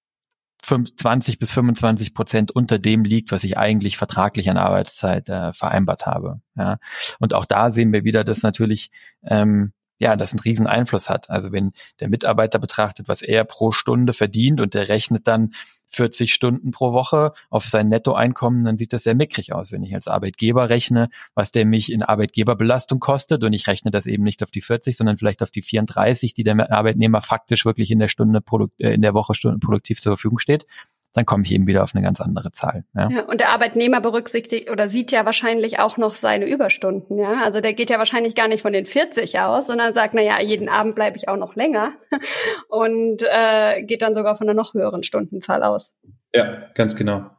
[0.62, 6.06] 20 bis 25 Prozent unter dem liegt, was ich eigentlich vertraglich an Arbeitszeit äh, vereinbart
[6.06, 6.42] habe.
[6.56, 6.78] Ja.
[7.20, 8.92] Und auch da sehen wir wieder, dass natürlich
[9.24, 11.30] ähm, ja, das einen riesen Einfluss hat.
[11.30, 15.52] Also wenn der Mitarbeiter betrachtet, was er pro Stunde verdient und der rechnet dann
[15.92, 19.72] 40 Stunden pro Woche auf sein Nettoeinkommen, dann sieht das sehr mickrig aus.
[19.72, 24.06] Wenn ich als Arbeitgeber rechne, was der mich in Arbeitgeberbelastung kostet und ich rechne das
[24.06, 27.92] eben nicht auf die 40, sondern vielleicht auf die 34, die der Arbeitnehmer faktisch wirklich
[27.92, 28.42] in der Stunde,
[28.80, 30.66] äh, in der Woche produktiv zur Verfügung steht,
[31.14, 32.86] dann komme ich eben wieder auf eine ganz andere Zahl.
[32.96, 33.10] Ja.
[33.10, 37.18] ja, und der Arbeitnehmer berücksichtigt oder sieht ja wahrscheinlich auch noch seine Überstunden.
[37.18, 40.22] Ja, also der geht ja wahrscheinlich gar nicht von den 40 aus, sondern sagt, na
[40.22, 41.94] ja, jeden Abend bleibe ich auch noch länger
[42.70, 45.96] und äh, geht dann sogar von einer noch höheren Stundenzahl aus.
[46.34, 47.30] Ja, ganz genau.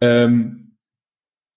[0.00, 0.58] Ähm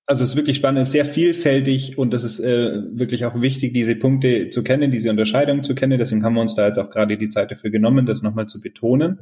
[0.07, 3.41] also es ist wirklich spannend, es ist sehr vielfältig und das ist äh, wirklich auch
[3.41, 5.97] wichtig, diese Punkte zu kennen, diese Unterscheidung zu kennen.
[5.97, 8.61] Deswegen haben wir uns da jetzt auch gerade die Zeit dafür genommen, das nochmal zu
[8.61, 9.21] betonen.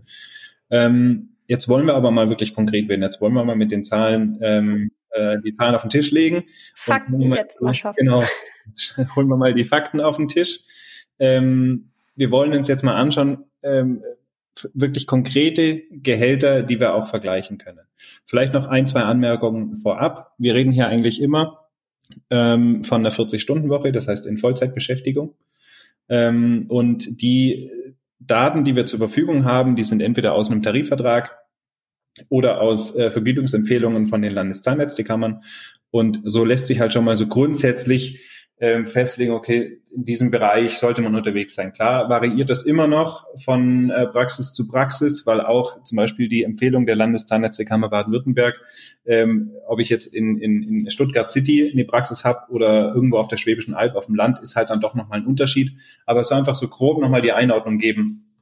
[0.70, 3.04] Ähm, Jetzt wollen wir aber mal wirklich konkret werden.
[3.04, 6.46] Jetzt wollen wir mal mit den Zahlen ähm, äh, die Zahlen auf den Tisch legen.
[6.74, 7.98] Fakten mal, jetzt mal schaffen.
[8.00, 8.24] Genau.
[9.16, 10.62] holen wir mal die Fakten auf den Tisch.
[11.20, 14.02] Ähm, wir wollen uns jetzt mal anschauen, ähm,
[14.74, 17.86] wirklich konkrete Gehälter, die wir auch vergleichen können.
[18.26, 20.34] Vielleicht noch ein, zwei Anmerkungen vorab.
[20.40, 21.70] Wir reden hier eigentlich immer
[22.32, 25.36] ähm, von einer 40-Stunden-Woche, das heißt in Vollzeitbeschäftigung.
[26.10, 27.70] Ähm, und die
[28.20, 31.43] Daten, die wir zur Verfügung haben, die sind entweder aus einem Tarifvertrag
[32.30, 35.42] oder aus äh, Vergütungsempfehlungen von den Landeszahnärztekammern.
[35.92, 38.20] Und so lässt sich halt schon mal so grundsätzlich
[38.60, 41.74] ähm, festlegen, okay, in diesem Bereich sollte man unterwegs sein.
[41.74, 46.44] Klar variiert das immer noch von äh, Praxis zu Praxis, weil auch zum Beispiel die
[46.44, 48.62] Empfehlung der Landeszahnärztekammer Baden-Württemberg,
[49.06, 53.28] ähm, ob ich jetzt in, in, in Stuttgart City eine Praxis habe oder irgendwo auf
[53.28, 55.74] der Schwäbischen Alb auf dem Land, ist halt dann doch nochmal ein Unterschied.
[56.06, 58.33] Aber es soll einfach so grob nochmal die Einordnung geben,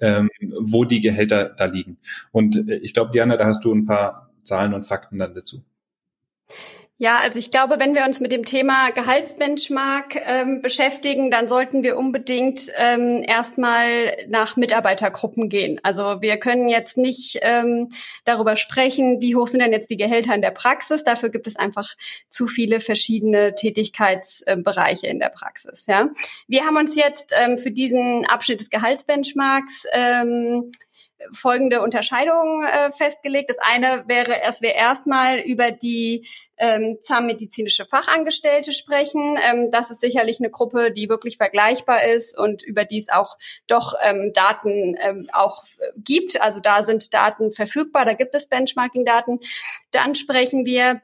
[0.00, 1.98] ähm, wo die Gehälter da liegen.
[2.32, 5.62] Und äh, ich glaube, Diana, da hast du ein paar Zahlen und Fakten dann dazu.
[6.96, 11.82] Ja, also ich glaube, wenn wir uns mit dem Thema Gehaltsbenchmark ähm, beschäftigen, dann sollten
[11.82, 13.84] wir unbedingt ähm, erstmal
[14.28, 15.80] nach Mitarbeitergruppen gehen.
[15.82, 17.88] Also wir können jetzt nicht ähm,
[18.24, 21.02] darüber sprechen, wie hoch sind denn jetzt die Gehälter in der Praxis.
[21.02, 21.94] Dafür gibt es einfach
[22.28, 25.86] zu viele verschiedene Tätigkeitsbereiche in der Praxis.
[25.86, 26.10] Ja,
[26.46, 30.70] wir haben uns jetzt ähm, für diesen Abschnitt des Gehaltsbenchmarks ähm,
[31.32, 33.50] folgende Unterscheidungen äh, festgelegt.
[33.50, 39.38] Das eine wäre, dass wir erstmal über die ähm, zahnmedizinische Fachangestellte sprechen.
[39.42, 43.36] Ähm, das ist sicherlich eine Gruppe, die wirklich vergleichbar ist und über die es auch
[43.66, 46.40] doch ähm, Daten ähm, auch äh, gibt.
[46.40, 49.40] Also da sind Daten verfügbar, da gibt es Benchmarking-Daten.
[49.90, 51.00] Dann sprechen wir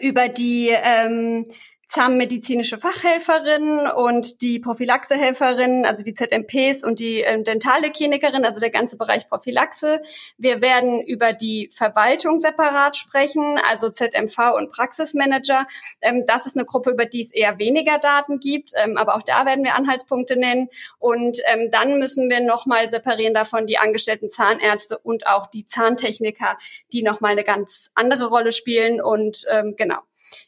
[0.00, 1.46] über die ähm,
[1.90, 8.70] zahnmedizinische Fachhelferin und die Prophylaxehelferin, also die ZMPs und die äh, dentale Klinikerin, also der
[8.70, 10.00] ganze Bereich Prophylaxe.
[10.38, 15.66] Wir werden über die Verwaltung separat sprechen, also ZMV und Praxismanager.
[16.00, 19.22] Ähm, das ist eine Gruppe, über die es eher weniger Daten gibt, ähm, aber auch
[19.22, 20.68] da werden wir Anhaltspunkte nennen.
[21.00, 26.56] Und ähm, dann müssen wir nochmal separieren davon die angestellten Zahnärzte und auch die Zahntechniker,
[26.92, 29.00] die nochmal eine ganz andere Rolle spielen.
[29.00, 29.98] Und ähm, genau.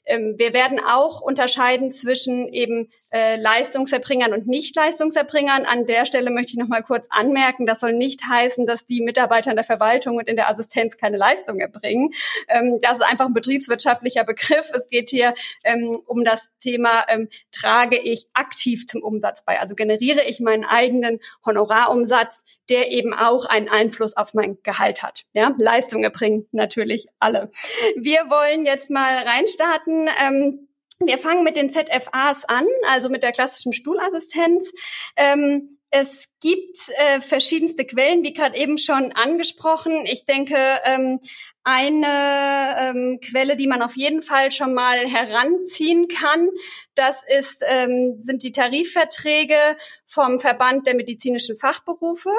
[0.05, 5.67] Ähm, wir werden auch unterscheiden zwischen eben äh, Leistungserbringern und Nicht-Leistungserbringern.
[5.67, 9.03] An der Stelle möchte ich noch mal kurz anmerken, das soll nicht heißen, dass die
[9.03, 12.11] Mitarbeiter in der Verwaltung und in der Assistenz keine Leistung erbringen.
[12.49, 14.71] Ähm, das ist einfach ein betriebswirtschaftlicher Begriff.
[14.73, 19.61] Es geht hier ähm, um das Thema, ähm, trage ich aktiv zum Umsatz bei?
[19.61, 25.25] Also generiere ich meinen eigenen Honorarumsatz, der eben auch einen Einfluss auf mein Gehalt hat.
[25.33, 27.51] Ja, Leistung erbringen natürlich alle.
[27.97, 29.72] Wir wollen jetzt mal reinstarten.
[29.87, 30.69] Ähm,
[31.01, 34.73] wir fangen mit den ZFAs an, also mit der klassischen Stuhlassistenz.
[35.17, 40.07] Ähm, es gibt äh, verschiedenste Quellen, wie gerade eben schon angesprochen.
[40.07, 41.21] Ich denke, ähm,
[41.65, 46.49] eine ähm, Quelle, die man auf jeden Fall schon mal heranziehen kann.
[46.95, 52.31] Das ist, ähm, sind die Tarifverträge vom Verband der medizinischen Fachberufe.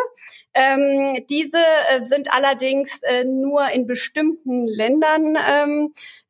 [0.54, 1.58] Ähm, diese
[1.90, 6.23] äh, sind allerdings äh, nur in bestimmten Ländern ähm, äh,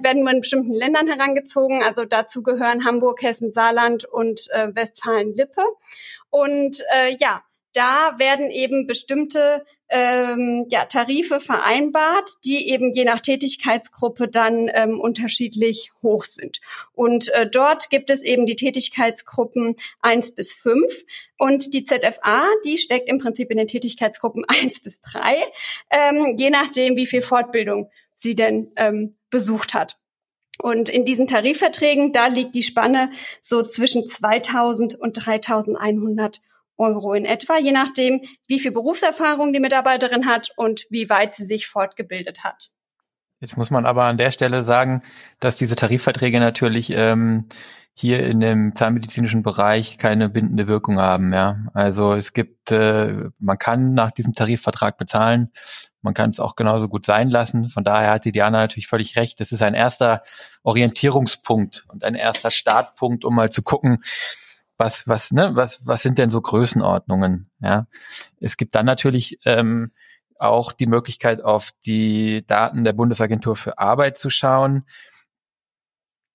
[0.00, 1.82] werden nur in bestimmten Ländern herangezogen.
[1.82, 5.62] Also dazu gehören Hamburg, Hessen, Saarland und äh, Westfalen-Lippe.
[6.30, 7.42] Und äh, ja,
[7.72, 15.00] da werden eben bestimmte ähm, ja, Tarife vereinbart, die eben je nach Tätigkeitsgruppe dann ähm,
[15.00, 16.60] unterschiedlich hoch sind.
[16.92, 20.92] Und äh, dort gibt es eben die Tätigkeitsgruppen eins bis fünf
[21.38, 25.36] und die ZFA, die steckt im Prinzip in den Tätigkeitsgruppen eins bis drei,
[25.90, 29.98] ähm, je nachdem, wie viel Fortbildung sie denn ähm, besucht hat.
[30.60, 33.10] Und in diesen Tarifverträgen, da liegt die Spanne
[33.42, 36.40] so zwischen 2000 und 3100
[36.76, 41.44] Euro in etwa, je nachdem, wie viel Berufserfahrung die Mitarbeiterin hat und wie weit sie
[41.44, 42.70] sich fortgebildet hat.
[43.40, 45.02] Jetzt muss man aber an der Stelle sagen,
[45.38, 47.46] dass diese Tarifverträge natürlich ähm,
[47.94, 51.32] hier in dem zahnmedizinischen Bereich keine bindende Wirkung haben.
[51.32, 55.50] Ja, also es gibt, äh, man kann nach diesem Tarifvertrag bezahlen,
[56.02, 57.68] man kann es auch genauso gut sein lassen.
[57.68, 59.40] Von daher hat die Diana natürlich völlig recht.
[59.40, 60.22] Das ist ein erster
[60.62, 64.02] Orientierungspunkt und ein erster Startpunkt, um mal zu gucken,
[64.76, 67.50] was, was, ne, was, was sind denn so Größenordnungen?
[67.60, 67.86] Ja,
[68.40, 69.90] es gibt dann natürlich ähm,
[70.38, 74.84] auch die Möglichkeit, auf die Daten der Bundesagentur für Arbeit zu schauen.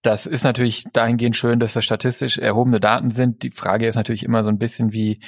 [0.04, 3.42] Das ist natürlich dahingehend schön, dass das statistisch erhobene Daten sind.
[3.42, 5.22] Die Frage ist natürlich immer so ein bisschen, wie,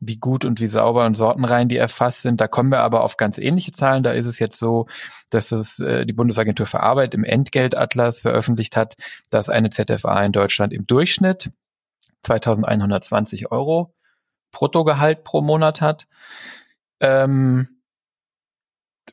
[0.00, 2.40] wie gut und wie sauber und sortenrein die erfasst sind.
[2.40, 4.02] Da kommen wir aber auf ganz ähnliche Zahlen.
[4.02, 4.88] Da ist es jetzt so,
[5.30, 8.96] dass es äh, die Bundesagentur für Arbeit im Entgeltatlas veröffentlicht hat,
[9.30, 11.50] dass eine ZFA in Deutschland im Durchschnitt
[12.22, 13.94] 2120 Euro
[14.50, 16.08] Bruttogehalt pro Monat hat.
[16.98, 17.68] Ähm,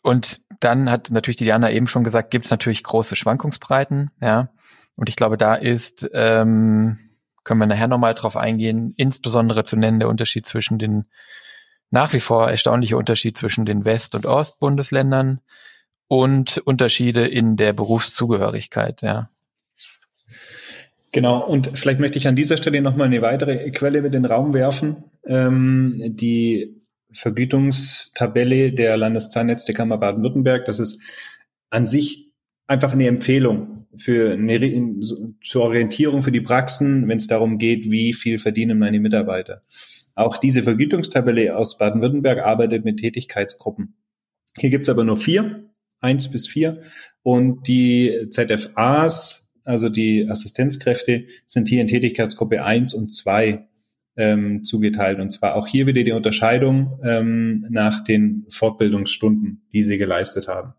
[0.02, 4.50] und dann hat natürlich die Diana eben schon gesagt, gibt es natürlich große Schwankungsbreiten, ja.
[4.96, 6.98] Und ich glaube, da ist, ähm,
[7.44, 11.06] können wir nachher nochmal drauf eingehen, insbesondere zu nennen der Unterschied zwischen den,
[11.92, 15.42] nach wie vor erstaunliche Unterschied zwischen den West- und Ostbundesländern
[16.08, 19.28] und Unterschiede in der Berufszugehörigkeit, ja.
[21.12, 24.32] Genau, und vielleicht möchte ich an dieser Stelle nochmal eine weitere Quelle mit in den
[24.32, 25.06] Raum werfen.
[25.26, 26.82] Ähm, die
[27.14, 31.00] Vergütungstabelle der Landeszahnärzte Kammer Baden-Württemberg, das ist
[31.70, 32.25] an sich
[32.67, 34.99] einfach eine Empfehlung für eine,
[35.41, 39.62] zur Orientierung für die Praxen, wenn es darum geht, wie viel verdienen meine Mitarbeiter.
[40.15, 43.95] Auch diese Vergütungstabelle aus Baden-Württemberg arbeitet mit Tätigkeitsgruppen.
[44.58, 46.82] Hier gibt's aber nur vier, eins bis vier.
[47.21, 53.67] Und die ZFAs also die Assistenzkräfte sind hier in Tätigkeitsgruppe 1 und 2
[54.17, 55.19] ähm, zugeteilt.
[55.19, 60.73] Und zwar auch hier wieder die Unterscheidung ähm, nach den Fortbildungsstunden, die sie geleistet haben.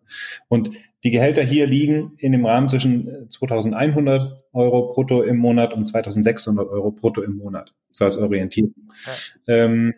[0.49, 0.70] Und
[1.05, 6.68] die Gehälter hier liegen in dem Rahmen zwischen 2100 Euro brutto im Monat und 2600
[6.68, 7.75] Euro brutto im Monat.
[7.92, 8.75] So als Orientierung.
[9.46, 9.55] Ja.
[9.55, 9.94] Ähm,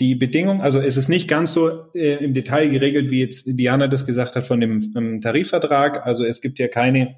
[0.00, 3.86] die Bedingung, also es ist nicht ganz so äh, im Detail geregelt, wie jetzt Diana
[3.86, 6.06] das gesagt hat von dem, dem Tarifvertrag.
[6.06, 7.16] Also es gibt ja keine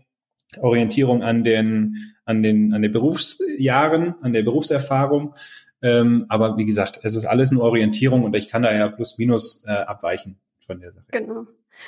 [0.59, 5.35] Orientierung an den, an den, an den Berufsjahren, an der Berufserfahrung.
[5.83, 9.19] Ähm, aber wie gesagt, es ist alles nur Orientierung und ich kann da ja plus
[9.19, 11.07] minus äh, abweichen von der Sache.
[11.11, 11.47] Genau.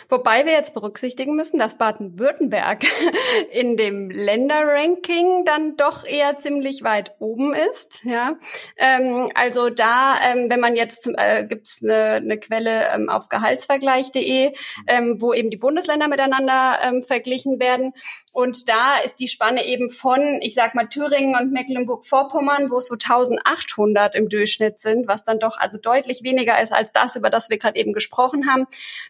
[0.09, 2.85] Wobei wir jetzt berücksichtigen müssen, dass Baden-Württemberg
[3.53, 8.00] in dem Länderranking dann doch eher ziemlich weit oben ist.
[8.05, 8.37] Ja,
[8.77, 13.29] ähm, also da, ähm, wenn man jetzt äh, gibt es eine, eine Quelle ähm, auf
[13.29, 14.53] Gehaltsvergleich.de,
[14.87, 17.92] ähm, wo eben die Bundesländer miteinander ähm, verglichen werden.
[18.35, 22.87] Und da ist die Spanne eben von, ich sag mal Thüringen und Mecklenburg-Vorpommern, wo es
[22.87, 27.31] so 1800 im Durchschnitt sind, was dann doch also deutlich weniger ist als das, über
[27.31, 28.66] das wir gerade eben gesprochen haben,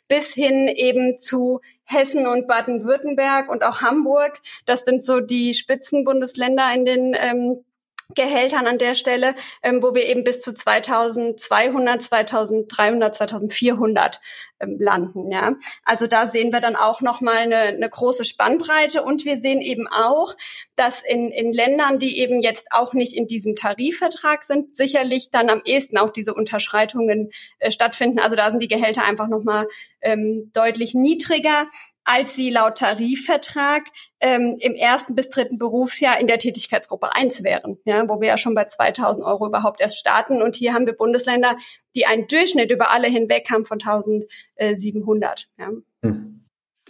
[0.08, 4.42] bis hin eben zu Hessen und Baden-Württemberg und auch Hamburg.
[4.66, 7.64] Das sind so die Spitzenbundesländer in den ähm,
[8.14, 14.20] Gehältern an der Stelle, ähm, wo wir eben bis zu 2200, 2300, 2400
[14.60, 15.30] ähm, landen.
[15.30, 19.40] Ja, also da sehen wir dann auch noch mal eine, eine große Spannbreite und wir
[19.40, 20.36] sehen eben auch,
[20.76, 25.50] dass in, in Ländern, die eben jetzt auch nicht in diesem Tarifvertrag sind, sicherlich dann
[25.50, 28.18] am ehesten auch diese Unterschreitungen äh, stattfinden.
[28.18, 29.66] Also da sind die Gehälter einfach noch mal
[30.00, 31.66] ähm, deutlich niedriger
[32.04, 33.84] als sie laut Tarifvertrag
[34.20, 38.38] ähm, im ersten bis dritten Berufsjahr in der Tätigkeitsgruppe 1 wären, ja, wo wir ja
[38.38, 40.42] schon bei 2000 Euro überhaupt erst starten.
[40.42, 41.56] Und hier haben wir Bundesländer,
[41.94, 45.48] die einen Durchschnitt über alle hinweg haben von 1700.
[45.58, 45.70] Ja.
[46.02, 46.44] Hm.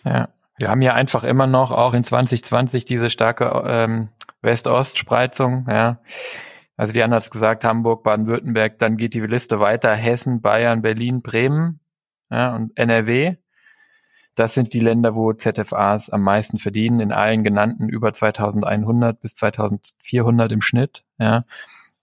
[0.04, 4.08] ja, wir haben ja einfach immer noch auch in 2020 diese starke ähm,
[4.42, 5.66] West-Ost-Spreizung.
[5.68, 6.00] Ja.
[6.76, 10.82] Also die anderen hat es gesagt, Hamburg, Baden-Württemberg, dann geht die Liste weiter, Hessen, Bayern,
[10.82, 11.80] Berlin, Bremen
[12.30, 13.36] ja, und NRW.
[14.34, 19.34] Das sind die Länder, wo ZFAs am meisten verdienen, in allen genannten über 2100 bis
[19.36, 21.04] 2400 im Schnitt.
[21.18, 21.42] Ja.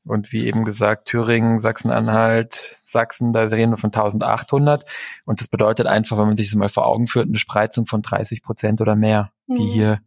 [0.03, 4.83] Und wie eben gesagt, Thüringen, Sachsen-Anhalt, Sachsen, da reden wir von 1800.
[5.25, 8.01] Und das bedeutet einfach, wenn man sich das mal vor Augen führt, eine Spreizung von
[8.01, 9.55] 30 Prozent oder mehr, mhm.
[9.55, 9.99] die hier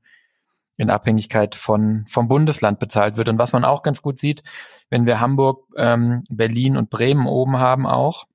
[0.76, 3.28] in Abhängigkeit von, vom Bundesland bezahlt wird.
[3.28, 4.42] Und was man auch ganz gut sieht,
[4.90, 8.26] wenn wir Hamburg, ähm, Berlin und Bremen oben haben auch,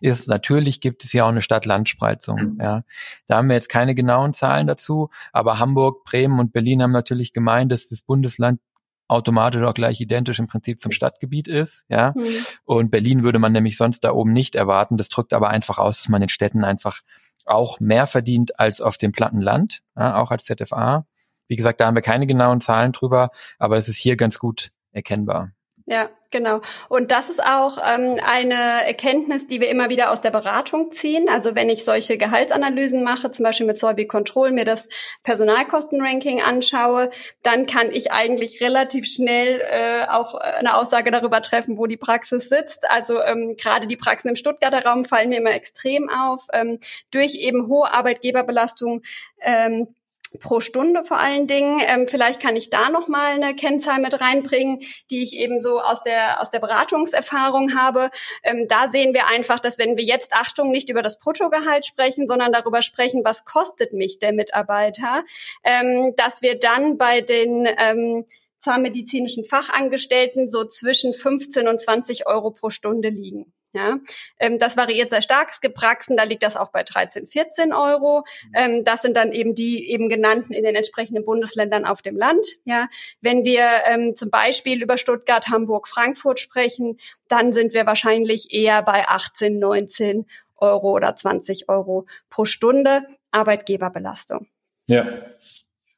[0.00, 2.54] ist natürlich gibt es ja auch eine Stadt-Land-Spreizung.
[2.54, 2.58] Mhm.
[2.60, 2.82] Ja,
[3.26, 7.32] da haben wir jetzt keine genauen Zahlen dazu, aber Hamburg, Bremen und Berlin haben natürlich
[7.32, 8.60] gemeint, dass das Bundesland
[9.08, 12.12] automatisch auch gleich identisch im Prinzip zum Stadtgebiet ist, ja.
[12.16, 12.24] Mhm.
[12.64, 14.96] Und Berlin würde man nämlich sonst da oben nicht erwarten.
[14.96, 17.00] Das drückt aber einfach aus, dass man in Städten einfach
[17.44, 21.06] auch mehr verdient als auf dem platten Land, ja, auch als ZFA.
[21.48, 24.70] Wie gesagt, da haben wir keine genauen Zahlen drüber, aber es ist hier ganz gut
[24.90, 25.52] erkennbar.
[25.88, 26.62] Ja, genau.
[26.88, 31.28] Und das ist auch ähm, eine Erkenntnis, die wir immer wieder aus der Beratung ziehen.
[31.28, 34.88] Also wenn ich solche Gehaltsanalysen mache, zum Beispiel mit Solvi Control, mir das
[35.22, 37.10] Personalkostenranking anschaue,
[37.44, 42.48] dann kann ich eigentlich relativ schnell äh, auch eine Aussage darüber treffen, wo die Praxis
[42.48, 42.90] sitzt.
[42.90, 46.42] Also ähm, gerade die Praxen im Stuttgarter Raum fallen mir immer extrem auf.
[46.52, 46.80] Ähm,
[47.12, 49.02] durch eben hohe Arbeitgeberbelastung
[49.40, 49.94] ähm,
[50.40, 51.80] pro Stunde vor allen Dingen.
[51.86, 55.80] Ähm, vielleicht kann ich da noch mal eine Kennzahl mit reinbringen, die ich eben so
[55.80, 58.10] aus der aus der Beratungserfahrung habe.
[58.42, 62.28] Ähm, da sehen wir einfach, dass wenn wir jetzt Achtung nicht über das Bruttogehalt sprechen,
[62.28, 65.24] sondern darüber sprechen, was kostet mich der Mitarbeiter,
[65.64, 68.26] ähm, dass wir dann bei den ähm,
[68.60, 73.52] zahnmedizinischen Fachangestellten so zwischen 15 und 20 Euro pro Stunde liegen.
[73.76, 73.98] Ja,
[74.38, 75.50] ähm, das variiert sehr stark.
[75.50, 78.24] Es gibt Praxen, da liegt das auch bei 13, 14 Euro.
[78.54, 82.46] Ähm, das sind dann eben die eben genannten in den entsprechenden Bundesländern auf dem Land.
[82.64, 82.88] Ja,
[83.20, 86.96] wenn wir ähm, zum Beispiel über Stuttgart, Hamburg, Frankfurt sprechen,
[87.28, 94.46] dann sind wir wahrscheinlich eher bei 18, 19 Euro oder 20 Euro pro Stunde Arbeitgeberbelastung.
[94.86, 95.06] Ja.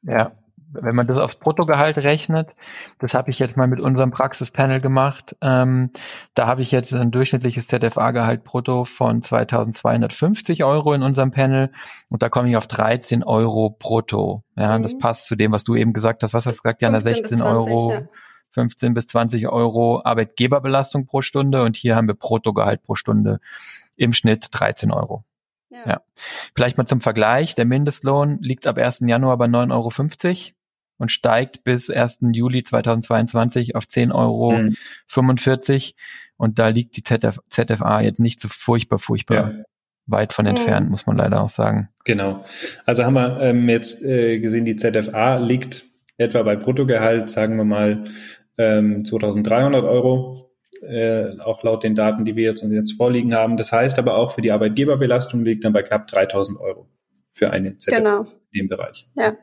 [0.01, 0.31] Ja,
[0.71, 2.55] wenn man das aufs Bruttogehalt rechnet,
[2.99, 5.91] das habe ich jetzt mal mit unserem Praxispanel gemacht, ähm,
[6.35, 11.71] da habe ich jetzt ein durchschnittliches ZFA-Gehalt brutto von 2250 Euro in unserem Panel
[12.09, 14.43] und da komme ich auf 13 Euro brutto.
[14.55, 14.83] Ja, mhm.
[14.83, 16.33] das passt zu dem, was du eben gesagt hast.
[16.33, 16.99] Was hast du gesagt, Jana?
[16.99, 17.93] 16 20, Euro.
[17.93, 18.01] Ja.
[18.51, 23.39] 15 bis 20 Euro Arbeitgeberbelastung pro Stunde und hier haben wir Bruttogehalt pro Stunde
[23.95, 25.23] im Schnitt 13 Euro.
[25.69, 25.79] Ja.
[25.85, 26.01] ja.
[26.55, 27.55] Vielleicht mal zum Vergleich.
[27.55, 29.01] Der Mindestlohn liegt ab 1.
[29.05, 29.89] Januar bei 9,50 Euro
[30.99, 32.19] und steigt bis 1.
[32.33, 34.51] Juli 2022 auf 10,45 Euro.
[34.51, 34.75] Mhm.
[36.37, 39.63] Und da liegt die ZF, ZFA jetzt nicht so furchtbar, furchtbar ja.
[40.05, 40.91] weit von entfernt, mhm.
[40.91, 41.89] muss man leider auch sagen.
[42.05, 42.45] Genau.
[42.85, 45.85] Also haben wir ähm, jetzt äh, gesehen, die ZFA liegt
[46.17, 48.03] etwa bei Bruttogehalt, sagen wir mal,
[48.57, 53.57] ähm, 2300 Euro, äh, auch laut den Daten, die wir jetzt uns jetzt vorliegen haben.
[53.57, 56.89] Das heißt aber auch für die Arbeitgeberbelastung liegt dann bei knapp 3000 Euro
[57.33, 58.21] für eine ZFA genau.
[58.51, 59.09] in dem Bereich.
[59.15, 59.37] Ja.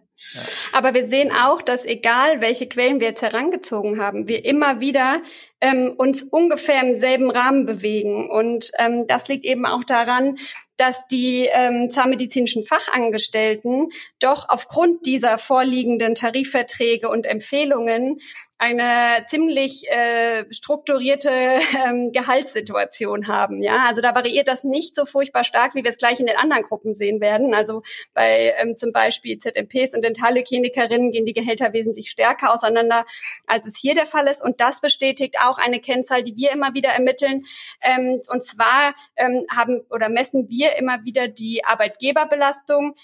[0.72, 5.20] Aber wir sehen auch, dass egal welche Quellen wir jetzt herangezogen haben, wir immer wieder
[5.60, 8.30] ähm, uns ungefähr im selben Rahmen bewegen.
[8.30, 10.36] Und ähm, das liegt eben auch daran,
[10.76, 18.18] dass die ähm, zahnmedizinischen Fachangestellten doch aufgrund dieser vorliegenden Tarifverträge und Empfehlungen
[18.58, 21.30] eine ziemlich äh, strukturierte
[21.86, 23.62] ähm, Gehaltssituation haben.
[23.62, 26.36] Ja, also da variiert das nicht so furchtbar stark, wie wir es gleich in den
[26.36, 27.54] anderen Gruppen sehen werden.
[27.54, 27.82] Also
[28.14, 33.04] bei ähm, zum Beispiel ZMPs und Dentalleklinikerinnen gehen die Gehälter wesentlich stärker auseinander,
[33.46, 34.42] als es hier der Fall ist.
[34.42, 37.44] Und das bestätigt auch eine Kennzahl, die wir immer wieder ermitteln.
[37.82, 42.94] Ähm, und zwar ähm, haben oder messen wir immer wieder die Arbeitgeberbelastung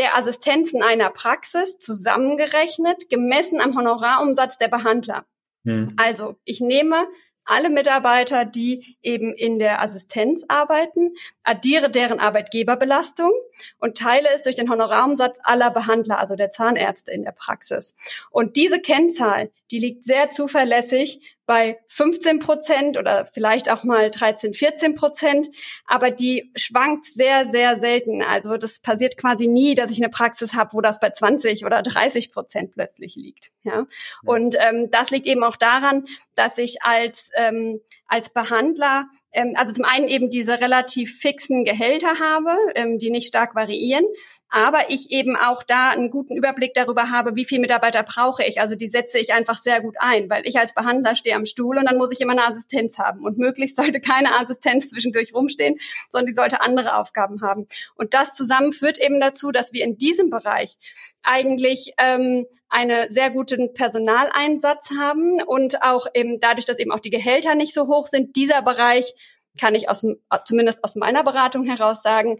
[0.00, 5.26] der Assistenzen einer Praxis zusammengerechnet, gemessen am Honorarumsatz der Behandler.
[5.64, 5.92] Hm.
[5.98, 7.06] Also ich nehme
[7.44, 13.32] alle Mitarbeiter, die eben in der Assistenz arbeiten, addiere deren Arbeitgeberbelastung
[13.78, 17.94] und teile es durch den Honorarumsatz aller Behandler, also der Zahnärzte in der Praxis.
[18.30, 24.54] Und diese Kennzahl, die liegt sehr zuverlässig bei 15 Prozent oder vielleicht auch mal 13,
[24.54, 25.48] 14 Prozent,
[25.84, 28.22] aber die schwankt sehr, sehr selten.
[28.22, 31.82] Also das passiert quasi nie, dass ich eine Praxis habe, wo das bei 20 oder
[31.82, 33.50] 30 Prozent plötzlich liegt.
[33.62, 33.86] Ja,
[34.24, 36.04] und ähm, das liegt eben auch daran,
[36.36, 42.18] dass ich als ähm, als Behandler ähm, also zum einen eben diese relativ fixen Gehälter
[42.18, 44.04] habe, ähm, die nicht stark variieren,
[44.50, 48.60] aber ich eben auch da einen guten Überblick darüber habe, wie viele Mitarbeiter brauche ich.
[48.60, 51.78] Also die setze ich einfach sehr gut ein, weil ich als Behandler stehe am Stuhl
[51.78, 53.24] und dann muss ich immer eine Assistenz haben.
[53.24, 55.78] Und möglichst sollte keine Assistenz zwischendurch rumstehen,
[56.08, 57.66] sondern die sollte andere Aufgaben haben.
[57.94, 60.78] Und das zusammen führt eben dazu, dass wir in diesem Bereich
[61.22, 67.10] eigentlich ähm, einen sehr guten Personaleinsatz haben und auch eben dadurch, dass eben auch die
[67.10, 69.14] Gehälter nicht so hoch sind, dieser Bereich
[69.58, 70.04] kann ich aus,
[70.44, 72.38] zumindest aus meiner Beratung heraus sagen,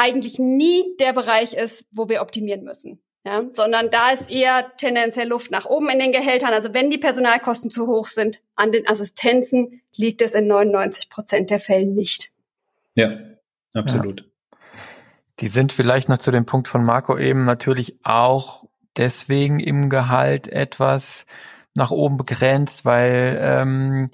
[0.00, 3.02] eigentlich nie der Bereich ist, wo wir optimieren müssen.
[3.22, 6.54] Ja, sondern da ist eher tendenziell Luft nach oben in den Gehältern.
[6.54, 11.50] Also wenn die Personalkosten zu hoch sind, an den Assistenzen liegt es in 99 Prozent
[11.50, 12.30] der Fällen nicht.
[12.94, 13.18] Ja,
[13.74, 14.22] absolut.
[14.22, 14.26] Ja.
[15.40, 18.64] Die sind vielleicht noch zu dem Punkt von Marco eben natürlich auch
[18.96, 21.26] deswegen im Gehalt etwas
[21.74, 24.10] nach oben begrenzt, weil ähm,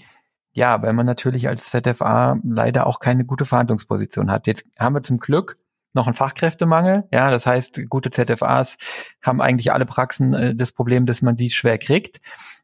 [0.53, 4.49] ja, weil man natürlich als ZFA leider auch keine gute Verhandlungsposition hat.
[4.49, 5.59] Jetzt haben wir zum Glück
[5.97, 7.05] noch einen Fachkräftemangel.
[7.13, 8.77] Ja, das heißt, gute ZFAs
[9.23, 12.21] haben eigentlich alle Praxen äh, das Problem, dass man die schwer kriegt.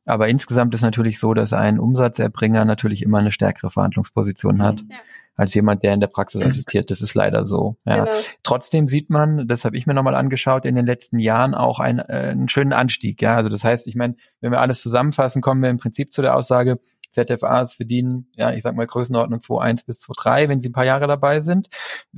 [0.07, 4.83] Aber insgesamt ist natürlich so, dass ein Umsatzerbringer natürlich immer eine stärkere Verhandlungsposition hat.
[4.89, 4.97] Ja
[5.37, 6.91] als jemand, der in der Praxis assistiert.
[6.91, 7.76] Das ist leider so.
[7.85, 8.05] Ja.
[8.05, 8.16] Genau.
[8.43, 11.99] Trotzdem sieht man, das habe ich mir nochmal angeschaut, in den letzten Jahren auch ein,
[11.99, 13.22] äh, einen schönen Anstieg.
[13.22, 16.22] Ja, also das heißt, ich meine, wenn wir alles zusammenfassen, kommen wir im Prinzip zu
[16.22, 16.78] der Aussage,
[17.13, 21.07] ZFAs verdienen, ja, ich sag mal Größenordnung 2,1 bis 2,3, wenn sie ein paar Jahre
[21.07, 21.69] dabei sind,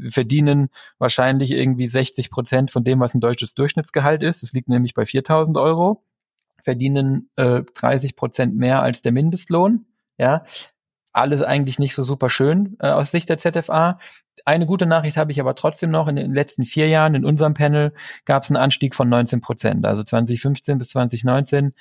[0.09, 0.69] verdienen
[0.99, 4.43] wahrscheinlich irgendwie 60 Prozent von dem, was ein deutsches Durchschnittsgehalt ist.
[4.43, 6.05] Das liegt nämlich bei 4.000 Euro,
[6.63, 9.87] verdienen äh, 30 Prozent mehr als der Mindestlohn.
[10.17, 10.45] Ja,
[11.15, 13.99] alles eigentlich nicht so super schön äh, aus Sicht der ZFA.
[14.45, 16.09] Eine gute Nachricht habe ich aber trotzdem noch.
[16.09, 17.95] In den letzten vier Jahren in unserem Panel
[18.25, 21.73] gab es einen Anstieg von 19 Prozent, also 2015 bis 2019.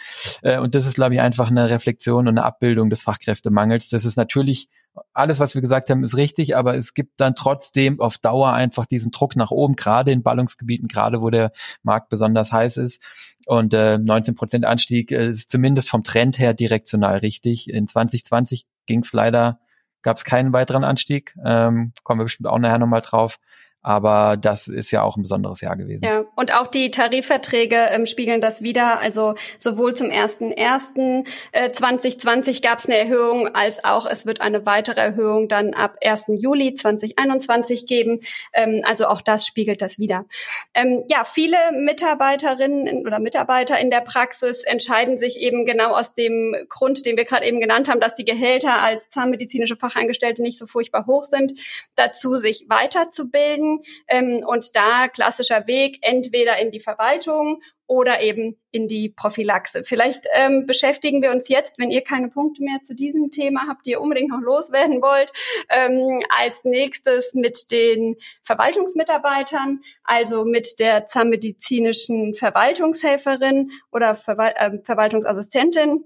[0.44, 3.90] Äh, und das ist, glaube ich, einfach eine Reflexion und eine Abbildung des Fachkräftemangels.
[3.90, 4.70] Das ist natürlich
[5.14, 8.86] alles, was wir gesagt haben, ist richtig, aber es gibt dann trotzdem auf Dauer einfach
[8.86, 13.02] diesen Druck nach oben, gerade in Ballungsgebieten, gerade wo der Markt besonders heiß ist.
[13.48, 17.70] Und äh, 19 Prozent Anstieg äh, ist zumindest vom Trend her direktional richtig.
[17.70, 19.60] In 2020 ging es leider,
[20.04, 21.36] gab es keinen weiteren Anstieg.
[21.44, 23.40] Ähm, kommen wir bestimmt auch nachher nochmal drauf.
[23.84, 26.06] Aber das ist ja auch ein besonderes Jahr gewesen.
[26.06, 29.02] Ja, und auch die Tarifverträge ähm, spiegeln das wieder.
[29.02, 34.66] Also sowohl zum 1.1.2020 äh, 2020 gab es eine Erhöhung, als auch es wird eine
[34.66, 36.28] weitere Erhöhung dann ab 1.
[36.30, 38.22] Juli 2021 geben.
[38.54, 40.26] Ähm, also auch das spiegelt das wieder.
[40.74, 46.56] Ähm, ja, viele Mitarbeiterinnen oder Mitarbeiter in der Praxis entscheiden sich eben genau aus dem
[46.70, 50.68] Grund, den wir gerade eben genannt haben, dass die Gehälter als zahnmedizinische Fachangestellte nicht so
[50.68, 51.60] furchtbar hoch sind,
[51.96, 53.73] dazu sich weiterzubilden
[54.08, 59.84] ähm, und da klassischer Weg entweder in die Verwaltung oder eben in die Prophylaxe.
[59.84, 63.86] Vielleicht ähm, beschäftigen wir uns jetzt, wenn ihr keine Punkte mehr zu diesem Thema habt,
[63.86, 65.32] die ihr unbedingt noch loswerden wollt,
[65.70, 76.06] ähm, als nächstes mit den Verwaltungsmitarbeitern, also mit der zahnmedizinischen Verwaltungshelferin oder Verwal äh, Verwaltungsassistentin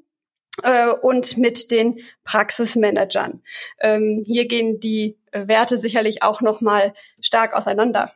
[0.64, 3.41] äh, und mit den Praxismanagern.
[3.80, 8.12] Ähm, hier gehen die Werte sicherlich auch noch mal stark auseinander.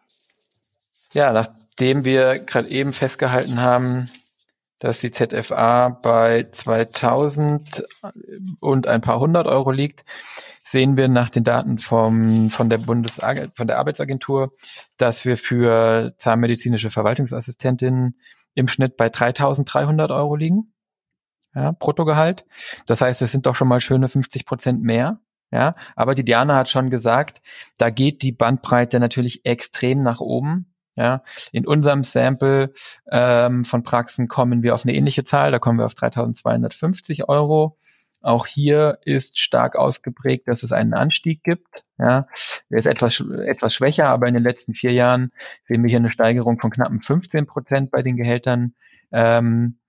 [1.13, 4.09] Ja, nachdem wir gerade eben festgehalten haben,
[4.79, 7.83] dass die ZFA bei 2000
[8.59, 10.03] und ein paar hundert Euro liegt,
[10.63, 13.19] sehen wir nach den Daten vom, von der Bundes
[13.53, 14.53] von der Arbeitsagentur,
[14.97, 18.19] dass wir für zahnmedizinische Verwaltungsassistentinnen
[18.55, 20.73] im Schnitt bei 3.300 Euro liegen
[21.55, 22.45] ja, Bruttogehalt.
[22.85, 25.19] Das heißt, es sind doch schon mal schöne 50 Prozent mehr.
[25.53, 27.41] Ja, aber die Diana hat schon gesagt,
[27.77, 30.73] da geht die Bandbreite natürlich extrem nach oben.
[30.95, 32.73] Ja, in unserem Sample
[33.09, 37.77] ähm, von Praxen kommen wir auf eine ähnliche Zahl, da kommen wir auf 3.250 Euro.
[38.21, 41.85] Auch hier ist stark ausgeprägt, dass es einen Anstieg gibt.
[41.97, 42.27] Ja,
[42.69, 45.31] der ist etwas, etwas schwächer, aber in den letzten vier Jahren
[45.63, 48.75] sehen wir hier eine Steigerung von knappen 15 Prozent bei den Gehältern.
[49.11, 49.79] Ähm,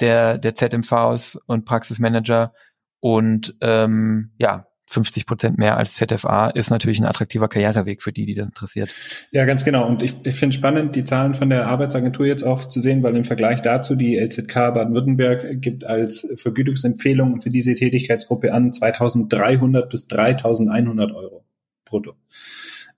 [0.00, 2.52] der, der ZMVs und Praxismanager
[3.00, 8.24] und ähm, ja, 50 Prozent mehr als ZFA ist natürlich ein attraktiver Karriereweg für die,
[8.24, 8.90] die das interessiert.
[9.32, 9.86] Ja, ganz genau.
[9.86, 13.16] Und ich, ich finde spannend, die Zahlen von der Arbeitsagentur jetzt auch zu sehen, weil
[13.16, 20.06] im Vergleich dazu die LZK Baden-Württemberg gibt als Vergütungsempfehlung für diese Tätigkeitsgruppe an 2300 bis
[20.06, 21.44] 3100 Euro
[21.84, 22.14] brutto.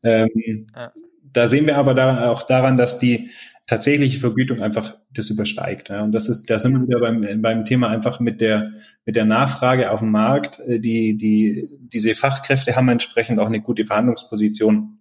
[0.03, 0.93] Ähm, ja.
[1.33, 3.31] Da sehen wir aber da auch daran, dass die
[3.67, 5.91] tatsächliche Vergütung einfach das übersteigt.
[5.91, 6.03] Ja.
[6.03, 8.73] Und das ist, da sind wir wieder beim, beim Thema einfach mit der,
[9.05, 10.59] mit der Nachfrage auf dem Markt.
[10.61, 14.99] Äh, die, die, diese Fachkräfte haben entsprechend auch eine gute Verhandlungsposition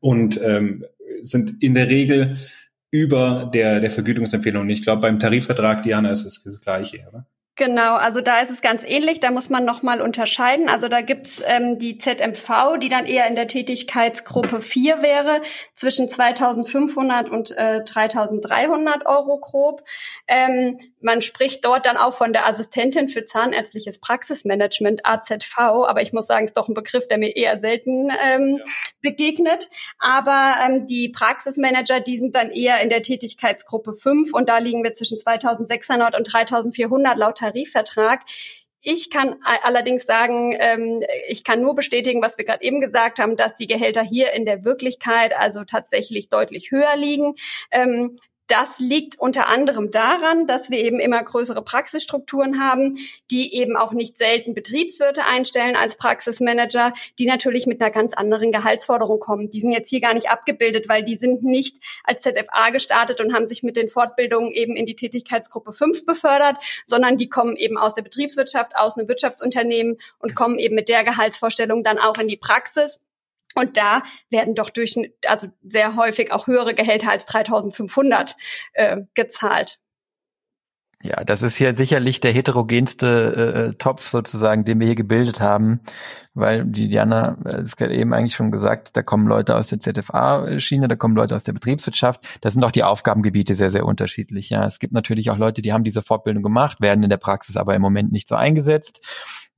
[0.00, 0.84] und ähm,
[1.22, 2.38] sind in der Regel
[2.90, 4.62] über der, der Vergütungsempfehlung.
[4.62, 7.26] Und ich glaube, beim Tarifvertrag, Diana, ist es das Gleiche, oder?
[7.58, 10.68] Genau, also da ist es ganz ähnlich, da muss man nochmal unterscheiden.
[10.68, 15.42] Also da gibt's ähm, die ZMV, die dann eher in der Tätigkeitsgruppe 4 wäre,
[15.74, 19.82] zwischen 2500 und äh, 3300 Euro grob.
[20.28, 26.12] Ähm, man spricht dort dann auch von der Assistentin für zahnärztliches Praxismanagement, AZV, aber ich
[26.12, 28.64] muss sagen, ist doch ein Begriff, der mir eher selten ähm, ja.
[29.00, 29.68] begegnet.
[29.98, 34.82] Aber ähm, die Praxismanager, die sind dann eher in der Tätigkeitsgruppe 5 und da liegen
[34.82, 38.22] wir zwischen 2600 und 3400 laut Tarifvertrag.
[38.80, 43.36] Ich kann allerdings sagen, ähm, ich kann nur bestätigen, was wir gerade eben gesagt haben,
[43.36, 47.34] dass die Gehälter hier in der Wirklichkeit also tatsächlich deutlich höher liegen.
[47.72, 48.16] Ähm,
[48.48, 52.96] das liegt unter anderem daran, dass wir eben immer größere Praxisstrukturen haben,
[53.30, 58.50] die eben auch nicht selten Betriebswirte einstellen als Praxismanager, die natürlich mit einer ganz anderen
[58.50, 59.50] Gehaltsforderung kommen.
[59.50, 63.34] Die sind jetzt hier gar nicht abgebildet, weil die sind nicht als ZFA gestartet und
[63.34, 67.76] haben sich mit den Fortbildungen eben in die Tätigkeitsgruppe 5 befördert, sondern die kommen eben
[67.76, 72.28] aus der Betriebswirtschaft, aus einem Wirtschaftsunternehmen und kommen eben mit der Gehaltsvorstellung dann auch in
[72.28, 73.00] die Praxis
[73.54, 74.96] und da werden doch durch,
[75.26, 78.34] also sehr häufig auch höhere Gehälter als 3.500
[78.74, 79.78] äh, gezahlt.
[81.00, 85.78] Ja, das ist hier sicherlich der heterogenste äh, Topf sozusagen, den wir hier gebildet haben,
[86.34, 90.88] weil die Diana es gerade eben eigentlich schon gesagt, da kommen Leute aus der ZFA-Schiene,
[90.88, 92.38] da kommen Leute aus der Betriebswirtschaft.
[92.40, 94.50] Da sind auch die Aufgabengebiete sehr, sehr unterschiedlich.
[94.50, 97.56] Ja, es gibt natürlich auch Leute, die haben diese Fortbildung gemacht, werden in der Praxis
[97.56, 99.00] aber im Moment nicht so eingesetzt.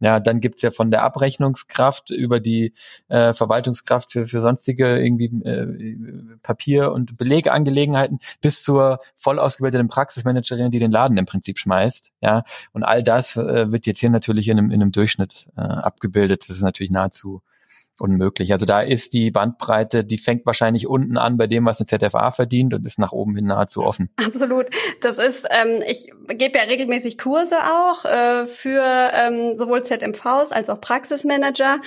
[0.00, 2.72] Ja, dann gibt's ja von der Abrechnungskraft über die
[3.08, 10.70] äh, Verwaltungskraft für, für sonstige irgendwie äh, Papier- und Belegeangelegenheiten bis zur voll ausgebildeten Praxismanagerin,
[10.70, 12.12] die den Laden im Prinzip schmeißt.
[12.22, 15.60] Ja, und all das äh, wird jetzt hier natürlich in einem, in einem Durchschnitt äh,
[15.60, 16.48] abgebildet.
[16.48, 17.42] Das ist natürlich nahezu
[18.00, 18.52] unmöglich.
[18.52, 22.30] Also da ist die Bandbreite, die fängt wahrscheinlich unten an bei dem, was eine ZFA
[22.30, 24.10] verdient und ist nach oben hin nahezu offen.
[24.16, 24.66] Absolut.
[25.00, 28.82] Das ist, ähm, ich gebe ja regelmäßig Kurse auch äh, für
[29.12, 31.80] ähm, sowohl ZMVs als auch Praxismanager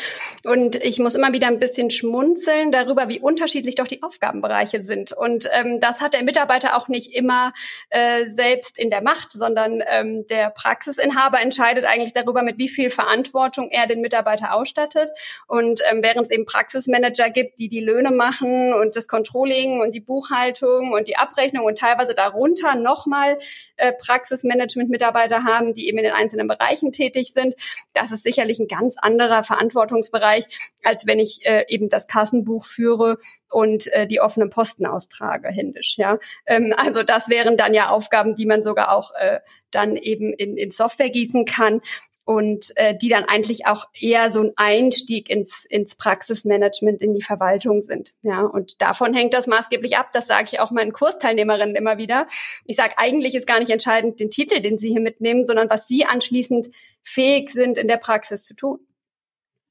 [0.45, 5.11] und ich muss immer wieder ein bisschen schmunzeln darüber, wie unterschiedlich doch die Aufgabenbereiche sind.
[5.11, 7.53] Und ähm, das hat der Mitarbeiter auch nicht immer
[7.89, 12.89] äh, selbst in der Macht, sondern ähm, der Praxisinhaber entscheidet eigentlich darüber, mit wie viel
[12.89, 15.09] Verantwortung er den Mitarbeiter ausstattet.
[15.47, 19.95] Und ähm, während es eben Praxismanager gibt, die die Löhne machen und das Controlling und
[19.95, 23.39] die Buchhaltung und die Abrechnung und teilweise darunter nochmal
[23.77, 27.55] äh, Praxismanagement-Mitarbeiter haben, die eben in den einzelnen Bereichen tätig sind.
[27.93, 30.45] Das ist sicherlich ein ganz anderer Verantwortungsbereich,
[30.83, 33.17] als wenn ich äh, eben das Kassenbuch führe
[33.49, 35.97] und äh, die offenen Posten austrage händisch.
[35.97, 39.39] Ja, ähm, also das wären dann ja Aufgaben, die man sogar auch äh,
[39.71, 41.81] dann eben in, in Software gießen kann
[42.25, 47.21] und äh, die dann eigentlich auch eher so ein Einstieg ins, ins Praxismanagement, in die
[47.21, 48.13] Verwaltung sind.
[48.21, 50.11] Ja, und davon hängt das maßgeblich ab.
[50.13, 52.27] Das sage ich auch meinen Kursteilnehmerinnen immer wieder.
[52.65, 55.87] Ich sage, eigentlich ist gar nicht entscheidend den Titel, den sie hier mitnehmen, sondern was
[55.87, 56.69] sie anschließend
[57.01, 58.79] fähig sind, in der Praxis zu tun.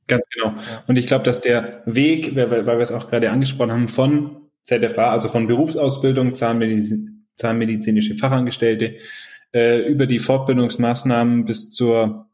[0.09, 0.55] Ganz genau.
[0.89, 4.49] Und ich glaube, dass der Weg, weil, weil wir es auch gerade angesprochen haben, von
[4.65, 8.97] ZFA, also von Berufsausbildung, Zahnmedizin, zahnmedizinische Fachangestellte,
[9.55, 12.29] äh, über die Fortbildungsmaßnahmen bis zur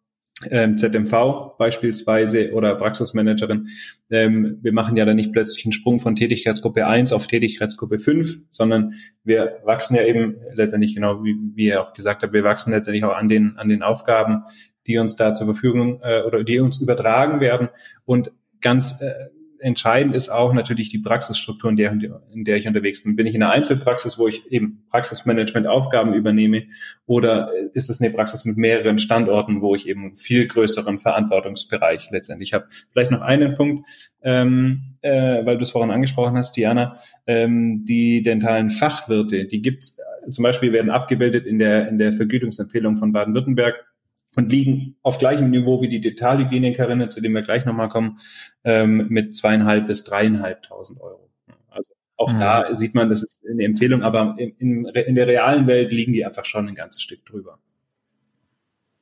[0.51, 3.69] ähm, ZMV beispielsweise oder Praxismanagerin.
[4.11, 8.45] Ähm, wir machen ja dann nicht plötzlich einen Sprung von Tätigkeitsgruppe 1 auf Tätigkeitsgruppe 5,
[8.51, 12.73] sondern wir wachsen ja eben letztendlich genau, wie, wie ihr auch gesagt habt, wir wachsen
[12.73, 14.45] letztendlich auch an den, an den Aufgaben,
[14.87, 17.69] die uns da zur Verfügung äh, oder die uns übertragen werden.
[18.05, 18.31] Und
[18.61, 19.13] ganz äh,
[19.61, 21.93] entscheidend ist auch natürlich die Praxisstruktur, in der,
[22.33, 23.17] in der ich unterwegs bin.
[23.17, 26.65] Bin ich in einer Einzelpraxis, wo ich eben Praxismanagement-Aufgaben übernehme,
[27.07, 32.53] oder ist es eine Praxis mit mehreren Standorten, wo ich eben viel größeren Verantwortungsbereich letztendlich
[32.53, 32.67] habe?
[32.93, 33.87] Vielleicht noch einen Punkt,
[34.23, 36.97] ähm, äh, weil du es vorhin angesprochen hast, Diana,
[37.27, 39.93] ähm, die dentalen Fachwirte, die gibt
[40.31, 43.88] zum Beispiel werden abgebildet in der in der Vergütungsempfehlung von Baden-Württemberg
[44.37, 48.19] und liegen auf gleichem Niveau wie die Detailhygienikerinnen, zu dem wir gleich nochmal kommen,
[48.65, 51.31] ähm, mit zweieinhalb bis dreieinhalbtausend Euro.
[51.71, 52.41] Also auch mhm.
[52.41, 56.13] da sieht man, das ist eine Empfehlung, aber in, in, in der realen Welt liegen
[56.13, 57.59] die einfach schon ein ganzes Stück drüber.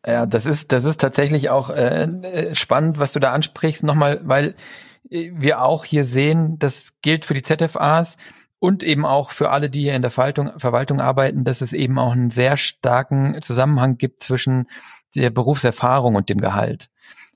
[0.07, 4.20] Ja, das ist, das ist tatsächlich auch äh, äh spannend, was du da ansprichst, nochmal,
[4.22, 4.55] weil
[5.11, 8.16] äh, wir auch hier sehen, das gilt für die ZFAs,
[8.59, 11.98] und eben auch für alle, die hier in der Verwaltung, Verwaltung arbeiten, dass es eben
[11.98, 14.66] auch einen sehr starken Zusammenhang gibt zwischen
[15.14, 16.88] der Berufserfahrung und dem Gehalt.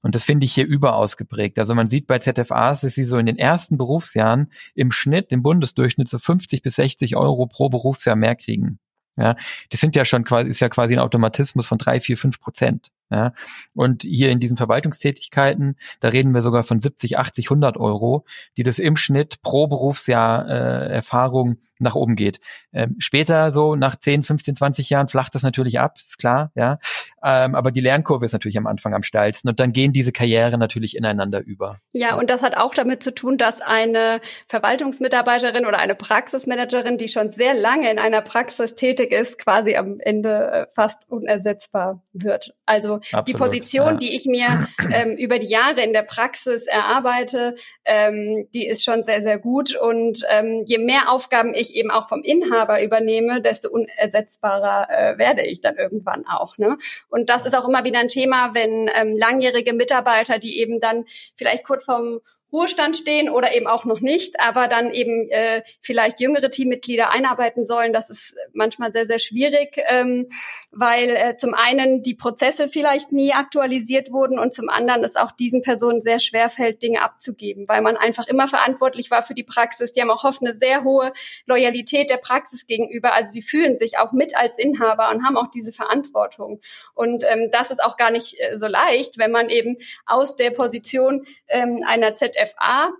[0.02, 1.58] Und das finde ich hier überaus geprägt.
[1.58, 5.42] Also man sieht bei ZFAs, dass sie so in den ersten Berufsjahren im Schnitt, im
[5.42, 8.78] Bundesdurchschnitt so 50 bis 60 Euro pro Berufsjahr mehr kriegen.
[9.20, 9.36] Ja,
[9.68, 12.90] das sind ja schon quasi, ist ja quasi ein Automatismus von drei, vier, fünf Prozent.
[13.12, 13.32] Ja,
[13.74, 18.24] und hier in diesen Verwaltungstätigkeiten, da reden wir sogar von 70, 80, 100 Euro,
[18.56, 22.40] die das im Schnitt pro Berufsjahr äh, Erfahrung nach oben geht.
[22.72, 26.78] Ähm, später, so nach 10, 15, 20 Jahren, flacht das natürlich ab, ist klar, ja.
[27.22, 30.56] Ähm, aber die Lernkurve ist natürlich am Anfang am steilsten und dann gehen diese Karriere
[30.56, 31.76] natürlich ineinander über.
[31.92, 37.08] Ja, und das hat auch damit zu tun, dass eine Verwaltungsmitarbeiterin oder eine Praxismanagerin, die
[37.08, 42.54] schon sehr lange in einer Praxis tätig ist, quasi am Ende äh, fast unersetzbar wird.
[42.64, 43.96] Also Absolut, die Position, ja.
[43.96, 47.54] die ich mir ähm, über die Jahre in der Praxis erarbeite,
[47.84, 49.76] ähm, die ist schon sehr, sehr gut.
[49.76, 55.42] Und ähm, je mehr Aufgaben ich eben auch vom Inhaber übernehme, desto unersetzbarer äh, werde
[55.42, 56.56] ich dann irgendwann auch.
[56.58, 56.76] Ne?
[57.10, 61.04] Und das ist auch immer wieder ein Thema, wenn ähm, langjährige Mitarbeiter, die eben dann
[61.36, 62.20] vielleicht kurz vorm
[62.52, 67.66] Ruhestand stehen oder eben auch noch nicht, aber dann eben äh, vielleicht jüngere Teammitglieder einarbeiten
[67.66, 67.92] sollen.
[67.92, 70.28] Das ist manchmal sehr, sehr schwierig, ähm,
[70.70, 75.30] weil äh, zum einen die Prozesse vielleicht nie aktualisiert wurden und zum anderen es auch
[75.30, 79.44] diesen Personen sehr schwer fällt, Dinge abzugeben, weil man einfach immer verantwortlich war für die
[79.44, 79.92] Praxis.
[79.92, 81.12] Die haben auch oft eine sehr hohe
[81.46, 83.14] Loyalität der Praxis gegenüber.
[83.14, 86.60] Also sie fühlen sich auch mit als Inhaber und haben auch diese Verantwortung.
[86.94, 89.76] Und ähm, das ist auch gar nicht äh, so leicht, wenn man eben
[90.06, 92.90] aus der Position ähm, einer ZF FA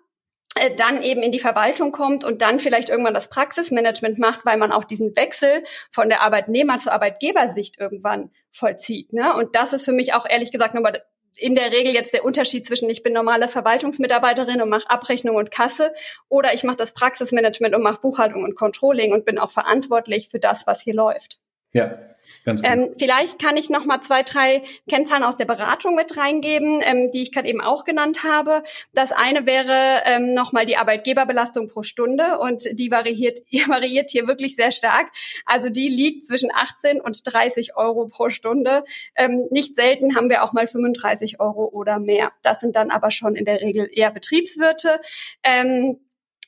[0.56, 4.58] äh, dann eben in die Verwaltung kommt und dann vielleicht irgendwann das Praxismanagement macht, weil
[4.58, 9.12] man auch diesen Wechsel von der Arbeitnehmer zur Arbeitgebersicht irgendwann vollzieht.
[9.12, 9.34] Ne?
[9.34, 11.02] Und das ist für mich auch ehrlich gesagt nochmal
[11.36, 15.50] in der Regel jetzt der Unterschied zwischen ich bin normale Verwaltungsmitarbeiterin und mache Abrechnung und
[15.50, 15.92] Kasse
[16.28, 20.40] oder ich mache das Praxismanagement und mache Buchhaltung und Controlling und bin auch verantwortlich für
[20.40, 21.38] das, was hier läuft.
[21.72, 21.98] Ja,
[22.44, 22.70] Ganz gut.
[22.70, 27.10] Ähm, vielleicht kann ich noch mal zwei, drei Kennzahlen aus der Beratung mit reingeben, ähm,
[27.10, 28.62] die ich gerade eben auch genannt habe.
[28.92, 34.26] Das eine wäre ähm, noch mal die Arbeitgeberbelastung pro Stunde und die variiert, variiert hier
[34.26, 35.10] wirklich sehr stark.
[35.44, 38.84] Also die liegt zwischen 18 und 30 Euro pro Stunde.
[39.16, 42.32] Ähm, nicht selten haben wir auch mal 35 Euro oder mehr.
[42.42, 45.00] Das sind dann aber schon in der Regel eher Betriebswirte.
[45.42, 45.98] Ähm,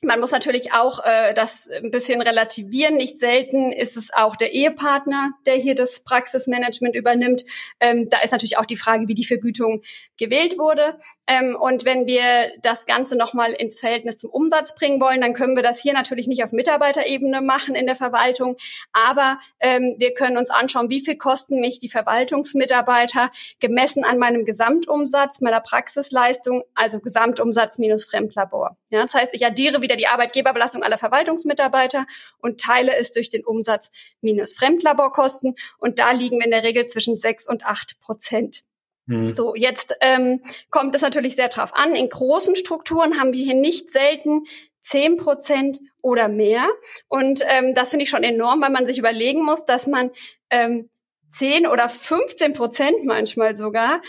[0.03, 2.95] man muss natürlich auch äh, das ein bisschen relativieren.
[2.95, 7.43] Nicht selten ist es auch der Ehepartner, der hier das Praxismanagement übernimmt.
[7.79, 9.81] Ähm, da ist natürlich auch die Frage, wie die Vergütung
[10.17, 10.97] gewählt wurde.
[11.27, 15.55] Ähm, und wenn wir das Ganze nochmal ins Verhältnis zum Umsatz bringen wollen, dann können
[15.55, 18.57] wir das hier natürlich nicht auf Mitarbeiterebene machen in der Verwaltung.
[18.91, 24.45] Aber ähm, wir können uns anschauen, wie viel kosten mich die Verwaltungsmitarbeiter gemessen an meinem
[24.45, 28.77] Gesamtumsatz, meiner Praxisleistung, also Gesamtumsatz minus Fremdlabor.
[28.89, 32.05] Ja, das heißt, ich addiere wieder wieder die Arbeitgeberbelastung aller Verwaltungsmitarbeiter
[32.39, 33.91] und teile es durch den Umsatz
[34.21, 35.55] minus Fremdlaborkosten.
[35.77, 38.63] Und da liegen wir in der Regel zwischen sechs und acht Prozent.
[39.05, 39.29] Mhm.
[39.29, 41.95] So, jetzt ähm, kommt es natürlich sehr drauf an.
[41.95, 44.45] In großen Strukturen haben wir hier nicht selten
[44.81, 46.67] zehn Prozent oder mehr.
[47.07, 50.11] Und ähm, das finde ich schon enorm, weil man sich überlegen muss, dass man
[50.49, 50.89] ähm,
[51.31, 54.01] 10 oder 15 Prozent manchmal sogar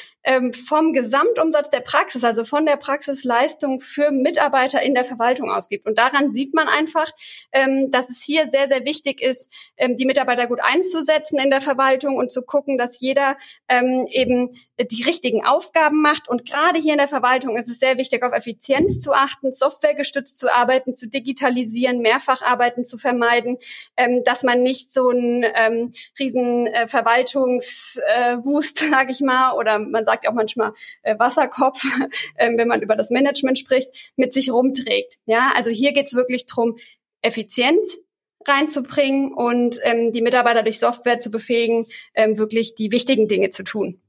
[0.66, 5.86] vom Gesamtumsatz der Praxis, also von der Praxisleistung für Mitarbeiter in der Verwaltung ausgibt.
[5.86, 7.10] Und daran sieht man einfach,
[7.52, 11.60] ähm, dass es hier sehr, sehr wichtig ist, ähm, die Mitarbeiter gut einzusetzen in der
[11.60, 13.36] Verwaltung und zu gucken, dass jeder
[13.68, 14.50] ähm, eben
[14.80, 16.28] die richtigen Aufgaben macht.
[16.28, 20.38] Und gerade hier in der Verwaltung ist es sehr wichtig, auf Effizienz zu achten, softwaregestützt
[20.38, 23.58] zu arbeiten, zu digitalisieren, Mehrfacharbeiten zu vermeiden,
[23.96, 29.78] ähm, dass man nicht so einen ähm, riesen äh, Verwaltungswust, äh, sage ich mal, oder
[29.78, 31.84] man sagt auch manchmal äh, Wasserkopf,
[32.36, 35.18] äh, wenn man über das Management spricht, mit sich rumträgt.
[35.26, 36.76] Ja, also hier geht's wirklich drum,
[37.22, 37.98] Effizienz
[38.46, 43.62] reinzubringen und ähm, die Mitarbeiter durch Software zu befähigen, ähm, wirklich die wichtigen Dinge zu
[43.64, 44.00] tun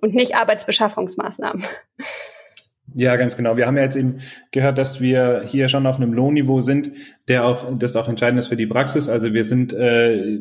[0.00, 1.64] und nicht Arbeitsbeschaffungsmaßnahmen.
[2.94, 3.56] Ja, ganz genau.
[3.56, 4.18] Wir haben ja jetzt eben
[4.50, 6.92] gehört, dass wir hier schon auf einem Lohnniveau sind,
[7.28, 9.08] der auch das auch entscheidend ist für die Praxis.
[9.08, 10.40] Also wir sind äh,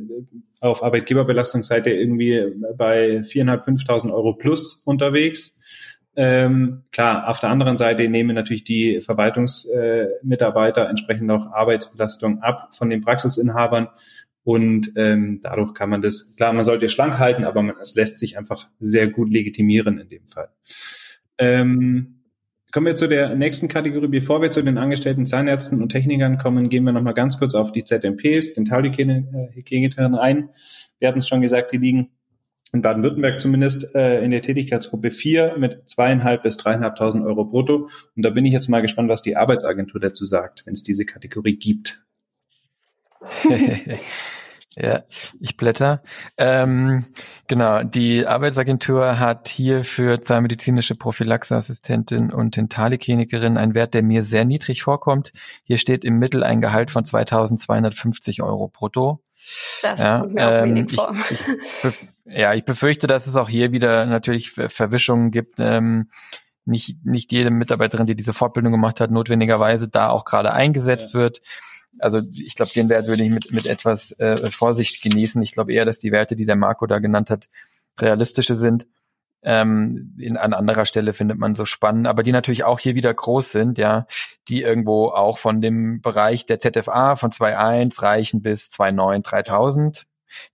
[0.62, 5.58] auf Arbeitgeberbelastungsseite irgendwie bei viereinhalb, fünftausend Euro plus unterwegs.
[6.16, 12.70] Ähm, klar, auf der anderen Seite nehmen natürlich die Verwaltungsmitarbeiter äh, entsprechend auch Arbeitsbelastung ab
[12.74, 13.88] von den Praxisinhabern
[14.44, 18.38] und ähm, dadurch kann man das, klar, man sollte schlank halten, aber es lässt sich
[18.38, 20.50] einfach sehr gut legitimieren in dem Fall.
[21.38, 22.21] Ähm,
[22.72, 24.08] Kommen wir zu der nächsten Kategorie.
[24.08, 27.74] Bevor wir zu den angestellten Zahnärzten und Technikern kommen, gehen wir nochmal ganz kurz auf
[27.74, 30.50] die ZMPs, Dentalhygienikerinnen ein.
[31.00, 32.12] Wir hatten es schon gesagt, die liegen
[32.72, 37.90] in Baden-Württemberg zumindest äh, in der Tätigkeitsgruppe 4 mit zweieinhalb bis dreieinhalbtausend Euro brutto.
[38.16, 41.06] Und da bin ich jetzt mal gespannt, was die Arbeitsagentur dazu sagt, wenn es diese
[41.06, 42.06] Kategorie gibt.
[44.78, 45.04] Ja,
[45.42, 46.02] ich blätter.
[46.38, 47.06] Ähm,
[47.48, 54.46] genau, die Arbeitsagentur hat hier für zahnmedizinische Prophylaxeassistentin und Dentaliklinikerin einen Wert, der mir sehr
[54.46, 55.34] niedrig vorkommt.
[55.64, 59.22] Hier steht im Mittel ein Gehalt von 2250 Euro brutto.
[59.82, 61.16] Das ja, kommt mir auch ähm, wenig vor.
[61.30, 61.46] Ich,
[61.84, 61.96] ich
[62.26, 65.60] ja, ich befürchte, dass es auch hier wieder natürlich Verwischungen gibt.
[65.60, 66.10] Ähm,
[66.64, 71.20] nicht, nicht jede Mitarbeiterin, die diese Fortbildung gemacht hat, notwendigerweise da auch gerade eingesetzt ja.
[71.20, 71.42] wird
[72.00, 75.42] also ich glaube, den Wert würde ich mit, mit etwas äh, Vorsicht genießen.
[75.42, 77.50] Ich glaube eher, dass die Werte, die der Marco da genannt hat,
[78.00, 78.88] realistische sind.
[79.44, 83.12] Ähm, in, an anderer Stelle findet man so spannend, aber die natürlich auch hier wieder
[83.12, 84.06] groß sind, ja,
[84.48, 90.06] die irgendwo auch von dem Bereich der ZFA von 2.1 reichen bis 2.9, 3.000.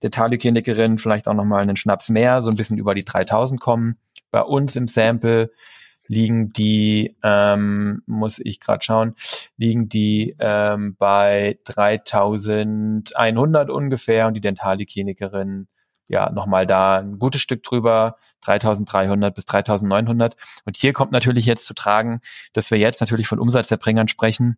[0.02, 3.98] Detailhygienikerinnen vielleicht auch nochmal einen Schnaps mehr, so ein bisschen über die 3.000 kommen.
[4.30, 5.50] Bei uns im Sample
[6.08, 9.14] liegen die, ähm, muss ich gerade schauen,
[9.56, 15.68] liegen die ähm, bei 3100 ungefähr und die Dentalhygieikerin
[16.08, 20.36] ja nochmal da ein gutes Stück drüber, 3300 bis 3900.
[20.64, 22.20] Und hier kommt natürlich jetzt zu tragen,
[22.52, 24.56] dass wir jetzt natürlich von Umsatzerbringern sprechen,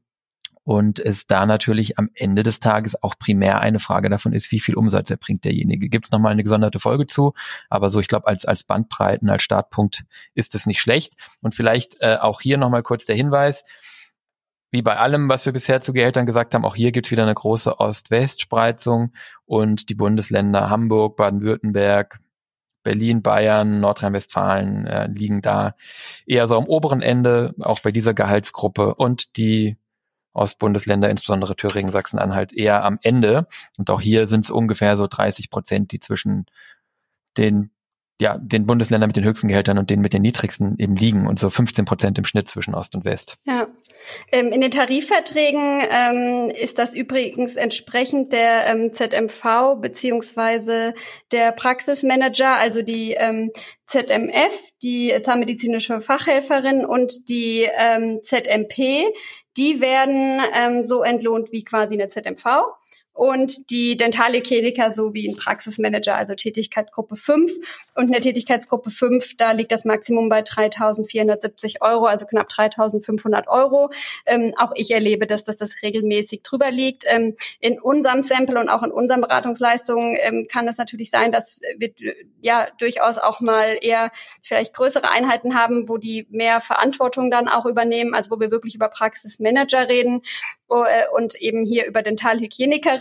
[0.70, 4.60] und es da natürlich am Ende des Tages auch primär eine Frage davon ist, wie
[4.60, 5.88] viel Umsatz erbringt derjenige.
[5.88, 7.32] Gibt es nochmal eine gesonderte Folge zu,
[7.68, 11.14] aber so ich glaube als, als Bandbreiten, als Startpunkt ist es nicht schlecht.
[11.42, 13.64] Und vielleicht äh, auch hier nochmal kurz der Hinweis,
[14.70, 17.34] wie bei allem, was wir bisher zu Gehältern gesagt haben, auch hier gibt's wieder eine
[17.34, 19.12] große Ost-West-Spreizung
[19.46, 22.20] und die Bundesländer Hamburg, Baden-Württemberg,
[22.84, 25.74] Berlin, Bayern, Nordrhein-Westfalen äh, liegen da
[26.26, 29.76] eher so am oberen Ende, auch bei dieser Gehaltsgruppe und die
[30.32, 33.46] Ostbundesländer, insbesondere Thüringen, Sachsen-Anhalt, eher am Ende.
[33.78, 36.46] Und auch hier sind es ungefähr so 30 Prozent, die zwischen
[37.36, 37.70] den
[38.20, 41.38] ja, den Bundesländern mit den höchsten Gehältern und denen mit den niedrigsten eben liegen und
[41.38, 43.38] so 15 Prozent im Schnitt zwischen Ost und West.
[43.44, 43.66] Ja.
[44.30, 50.94] Ähm, in den Tarifverträgen ähm, ist das übrigens entsprechend der ähm, ZMV beziehungsweise
[51.32, 53.50] der Praxismanager, also die ähm,
[53.86, 54.52] ZMF,
[54.82, 59.04] die zahnmedizinische Fachhelferin und die ähm, ZMP,
[59.56, 62.44] die werden ähm, so entlohnt wie quasi eine ZMV
[63.20, 67.52] und die Dentalhygieniker sowie ein Praxismanager, also Tätigkeitsgruppe 5.
[67.94, 73.46] Und in der Tätigkeitsgruppe 5, da liegt das Maximum bei 3.470 Euro, also knapp 3.500
[73.48, 73.90] Euro.
[74.24, 77.04] Ähm, auch ich erlebe, dass das, das regelmäßig drüber liegt.
[77.06, 81.60] Ähm, in unserem Sample und auch in unseren Beratungsleistungen ähm, kann es natürlich sein, dass
[81.76, 81.92] wir
[82.40, 87.66] ja durchaus auch mal eher vielleicht größere Einheiten haben, wo die mehr Verantwortung dann auch
[87.66, 90.22] übernehmen, also wo wir wirklich über Praxismanager reden
[90.70, 92.02] äh, und eben hier über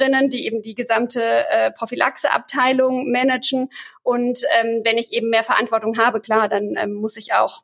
[0.10, 3.70] Dentalhygienikerinnen, die eben die gesamte äh, Prophylaxeabteilung managen.
[4.04, 7.64] Und ähm, wenn ich eben mehr Verantwortung habe, klar, dann ähm, muss ich auch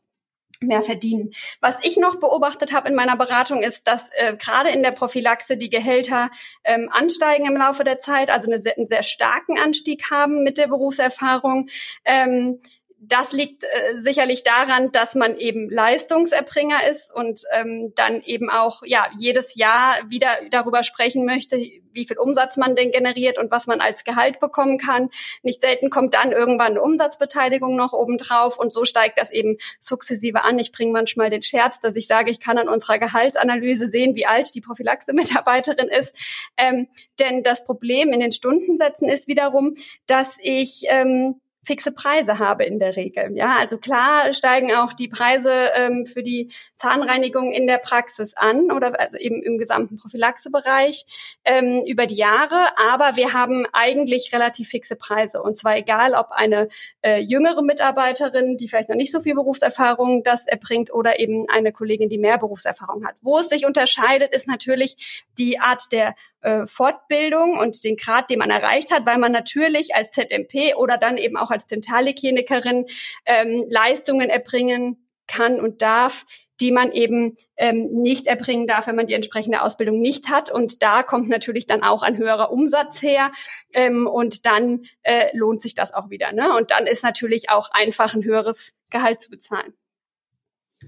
[0.62, 1.32] mehr verdienen.
[1.60, 5.58] Was ich noch beobachtet habe in meiner Beratung ist, dass äh, gerade in der Prophylaxe
[5.58, 6.30] die Gehälter
[6.64, 10.68] ähm, ansteigen im Laufe der Zeit, also eine, einen sehr starken Anstieg haben mit der
[10.68, 11.68] Berufserfahrung.
[12.06, 12.62] Ähm,
[13.08, 18.84] das liegt äh, sicherlich daran, dass man eben Leistungserbringer ist und ähm, dann eben auch
[18.86, 23.68] ja jedes Jahr wieder darüber sprechen möchte, wie viel Umsatz man denn generiert und was
[23.68, 25.10] man als Gehalt bekommen kann.
[25.44, 30.44] Nicht selten kommt dann irgendwann eine Umsatzbeteiligung noch obendrauf und so steigt das eben sukzessive
[30.44, 30.60] an.
[30.60, 34.26] Ich bringe manchmal den Scherz, dass ich sage, ich kann an unserer Gehaltsanalyse sehen, wie
[34.26, 36.16] alt die Prophylaxe-Mitarbeiterin ist.
[36.58, 36.88] Ähm,
[37.20, 39.76] denn das Problem in den Stundensätzen ist wiederum,
[40.06, 43.32] dass ich ähm, fixe Preise habe in der Regel.
[43.36, 48.72] Ja, also klar steigen auch die Preise ähm, für die Zahnreinigung in der Praxis an
[48.72, 51.06] oder also eben im gesamten Prophylaxebereich
[51.44, 56.32] ähm, über die Jahre, aber wir haben eigentlich relativ fixe Preise und zwar egal, ob
[56.32, 56.70] eine
[57.02, 61.72] äh, jüngere Mitarbeiterin, die vielleicht noch nicht so viel Berufserfahrung das erbringt oder eben eine
[61.72, 63.16] Kollegin, die mehr Berufserfahrung hat.
[63.22, 66.16] Wo es sich unterscheidet, ist natürlich die Art der
[66.46, 70.98] äh, Fortbildung und den Grad, den man erreicht hat, weil man natürlich als ZMP oder
[70.98, 72.86] dann eben auch als Dentalhygienikerin
[73.26, 76.26] ähm, Leistungen erbringen kann und darf,
[76.62, 80.52] die man eben ähm, nicht erbringen darf, wenn man die entsprechende Ausbildung nicht hat.
[80.52, 83.32] Und da kommt natürlich dann auch ein höherer Umsatz her
[83.74, 86.32] ähm, und dann äh, lohnt sich das auch wieder.
[86.32, 86.56] Ne?
[86.56, 89.74] Und dann ist natürlich auch einfach ein höheres Gehalt zu bezahlen.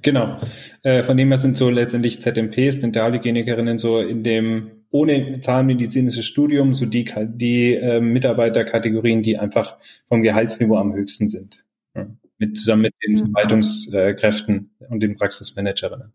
[0.04, 0.38] Genau.
[0.84, 6.74] Äh, von dem her sind so letztendlich ZMPs, Dentalhygienikerinnen so in dem ohne zahnmedizinisches Studium
[6.74, 9.78] so die, die äh, Mitarbeiterkategorien, die einfach
[10.08, 11.66] vom Gehaltsniveau am höchsten sind.
[11.96, 12.08] Ja.
[12.38, 13.18] Mit, zusammen mit den mhm.
[13.18, 16.14] Verwaltungskräften und den Praxismanagerinnen.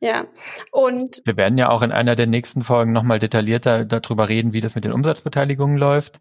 [0.00, 0.26] Ja,
[0.70, 4.60] und wir werden ja auch in einer der nächsten Folgen nochmal detaillierter darüber reden, wie
[4.60, 6.20] das mit den Umsatzbeteiligungen läuft.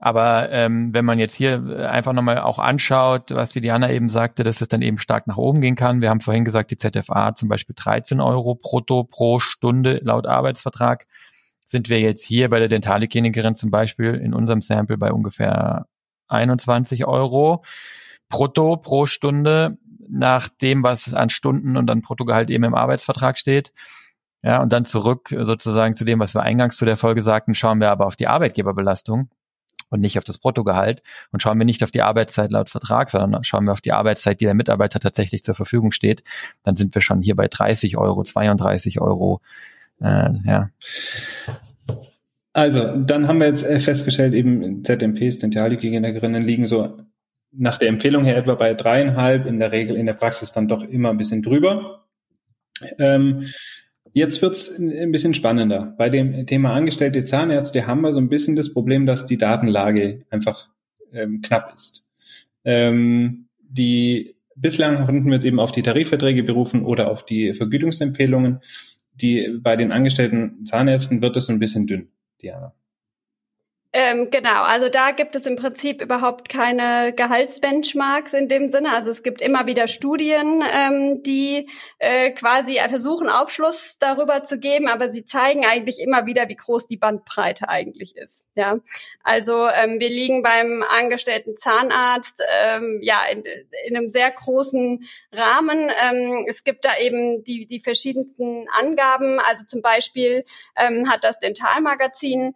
[0.00, 4.44] Aber ähm, wenn man jetzt hier einfach nochmal auch anschaut, was die Diana eben sagte,
[4.44, 6.00] dass es dann eben stark nach oben gehen kann.
[6.00, 11.06] Wir haben vorhin gesagt, die ZFA zum Beispiel 13 Euro brutto pro Stunde laut Arbeitsvertrag.
[11.66, 15.86] Sind wir jetzt hier bei der Dentalhygieikerin zum Beispiel in unserem Sample bei ungefähr
[16.28, 17.64] 21 Euro
[18.28, 19.78] brutto pro Stunde
[20.08, 23.72] nach dem, was an Stunden und an Bruttogehalt eben im Arbeitsvertrag steht.
[24.42, 27.80] Ja, und dann zurück sozusagen zu dem, was wir eingangs zu der Folge sagten, schauen
[27.80, 29.28] wir aber auf die Arbeitgeberbelastung
[29.90, 33.44] und nicht auf das Bruttogehalt und schauen wir nicht auf die Arbeitszeit laut Vertrag, sondern
[33.44, 36.22] schauen wir auf die Arbeitszeit, die der Mitarbeiter tatsächlich zur Verfügung steht,
[36.62, 39.40] dann sind wir schon hier bei 30 Euro, 32 Euro.
[40.00, 40.70] Äh, ja.
[42.52, 46.98] Also, dann haben wir jetzt äh, festgestellt, eben ZMPs, Dentalhygienikerinnen liegen so
[47.52, 50.82] nach der Empfehlung her etwa bei dreieinhalb, in der Regel in der Praxis dann doch
[50.82, 52.04] immer ein bisschen drüber.
[52.98, 53.46] Ähm,
[54.12, 55.94] Jetzt wird's ein bisschen spannender.
[55.96, 60.20] Bei dem Thema angestellte Zahnärzte haben wir so ein bisschen das Problem, dass die Datenlage
[60.30, 60.68] einfach
[61.12, 62.06] ähm, knapp ist.
[62.64, 68.60] Ähm, die bislang konnten wir jetzt eben auf die Tarifverträge berufen oder auf die Vergütungsempfehlungen.
[69.14, 72.08] Die bei den angestellten Zahnärzten wird es ein bisschen dünn,
[72.40, 72.74] Diana.
[73.94, 78.92] Ähm, genau, also da gibt es im Prinzip überhaupt keine Gehaltsbenchmarks in dem Sinne.
[78.94, 84.88] Also es gibt immer wieder Studien, ähm, die äh, quasi versuchen, Aufschluss darüber zu geben,
[84.88, 88.44] aber sie zeigen eigentlich immer wieder, wie groß die Bandbreite eigentlich ist.
[88.54, 88.78] Ja,
[89.24, 93.42] also ähm, wir liegen beim angestellten Zahnarzt ähm, ja in,
[93.86, 95.90] in einem sehr großen Rahmen.
[96.04, 99.40] Ähm, es gibt da eben die die verschiedensten Angaben.
[99.40, 100.44] Also zum Beispiel
[100.76, 102.54] ähm, hat das Dentalmagazin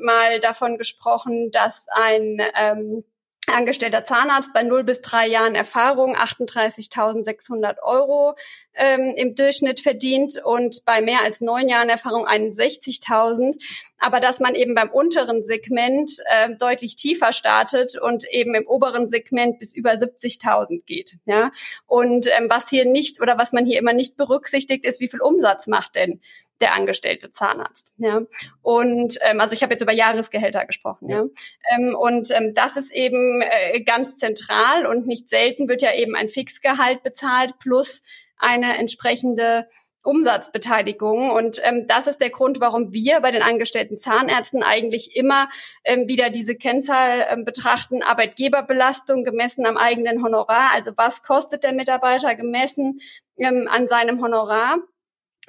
[0.00, 3.04] mal davon gesprochen, dass ein ähm,
[3.46, 8.34] angestellter Zahnarzt bei 0 bis 3 Jahren Erfahrung 38.600 Euro
[8.74, 13.56] ähm, im Durchschnitt verdient und bei mehr als neun Jahren Erfahrung 61.000.
[13.98, 19.08] Aber dass man eben beim unteren Segment äh, deutlich tiefer startet und eben im oberen
[19.08, 21.16] Segment bis über 70.000 geht.
[21.26, 21.50] Ja?
[21.86, 25.20] Und ähm, was hier nicht oder was man hier immer nicht berücksichtigt, ist, wie viel
[25.20, 26.20] Umsatz macht denn
[26.60, 27.92] der angestellte Zahnarzt.
[27.96, 28.22] Ja.
[28.62, 31.24] Und ähm, also ich habe jetzt über Jahresgehälter gesprochen, ja.
[31.74, 36.14] Ähm, und ähm, das ist eben äh, ganz zentral und nicht selten wird ja eben
[36.14, 38.02] ein Fixgehalt bezahlt plus
[38.36, 39.66] eine entsprechende
[40.02, 41.30] Umsatzbeteiligung.
[41.30, 45.48] Und ähm, das ist der Grund, warum wir bei den angestellten Zahnärzten eigentlich immer
[45.84, 50.70] ähm, wieder diese Kennzahl ähm, betrachten, Arbeitgeberbelastung gemessen am eigenen Honorar.
[50.74, 52.98] Also was kostet der Mitarbeiter gemessen
[53.38, 54.78] ähm, an seinem Honorar?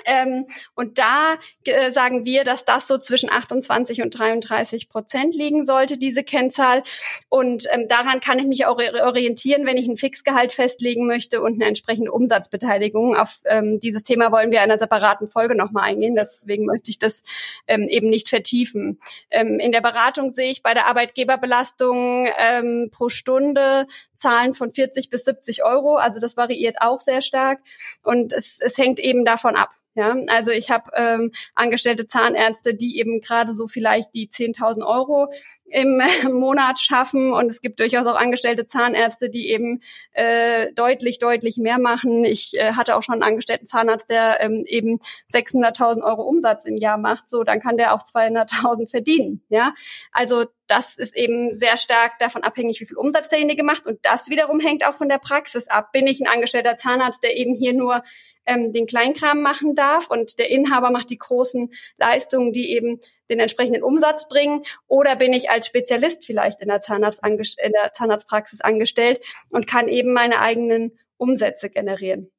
[0.06, 1.36] Ähm, und da
[1.66, 6.84] äh, sagen wir, dass das so zwischen 28 und 33 Prozent liegen sollte, diese Kennzahl.
[7.30, 11.56] Und ähm, daran kann ich mich auch orientieren, wenn ich ein Fixgehalt festlegen möchte und
[11.56, 13.16] eine entsprechende Umsatzbeteiligung.
[13.16, 16.16] Auf ähm, dieses Thema wollen wir in einer separaten Folge nochmal eingehen.
[16.16, 17.24] Deswegen möchte ich das
[17.68, 19.00] ähm, eben nicht vertiefen.
[19.30, 25.10] Ähm, in der Beratung sehe ich bei der Arbeitgeberbelastung ähm, pro Stunde Zahlen von 40
[25.10, 25.98] bis 70 Euro.
[25.98, 27.60] Also das variiert auch sehr stark.
[28.04, 29.72] Und es, es hängt eben davon ab.
[29.94, 35.32] Ja, also ich habe ähm, angestellte Zahnärzte, die eben gerade so vielleicht die 10.000 Euro
[35.66, 39.82] im Monat schaffen und es gibt durchaus auch angestellte Zahnärzte, die eben
[40.14, 42.24] äh, deutlich, deutlich mehr machen.
[42.24, 45.00] Ich äh, hatte auch schon einen angestellten Zahnarzt, der ähm, eben
[45.32, 47.30] 600.000 Euro Umsatz im Jahr macht.
[47.30, 49.44] So, dann kann der auch 200.000 verdienen.
[49.50, 49.74] Ja,
[50.14, 53.86] also das ist eben sehr stark davon abhängig, wie viel Umsatz derjenige macht.
[53.86, 55.92] Und das wiederum hängt auch von der Praxis ab.
[55.92, 58.04] Bin ich ein angestellter Zahnarzt, der eben hier nur
[58.46, 63.42] ähm, den Kleinkram machen darf und der Inhaber macht die großen Leistungen, die eben den
[63.42, 64.64] entsprechenden Umsatz bringen?
[64.88, 69.20] Oder bin ich als Spezialist vielleicht in der, Zahnarzt in der Zahnarztpraxis angestellt
[69.50, 72.32] und kann eben meine eigenen Umsätze generieren?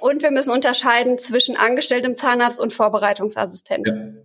[0.00, 3.88] Und wir müssen unterscheiden zwischen angestelltem Zahnarzt und Vorbereitungsassistent.
[3.88, 4.24] Ja.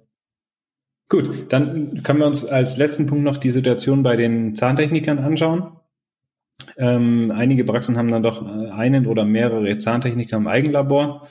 [1.09, 5.71] Gut, dann können wir uns als letzten Punkt noch die Situation bei den Zahntechnikern anschauen.
[6.77, 11.27] Ähm, einige Praxen haben dann doch äh, einen oder mehrere Zahntechniker im Eigenlabor.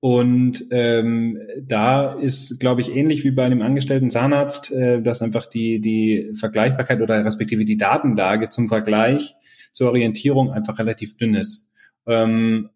[0.00, 5.46] Und ähm, da ist, glaube ich, ähnlich wie bei einem angestellten Zahnarzt, äh, dass einfach
[5.46, 9.34] die, die Vergleichbarkeit oder respektive die Datenlage zum Vergleich
[9.72, 11.70] zur Orientierung einfach relativ dünn ist.
[12.06, 12.68] Ähm,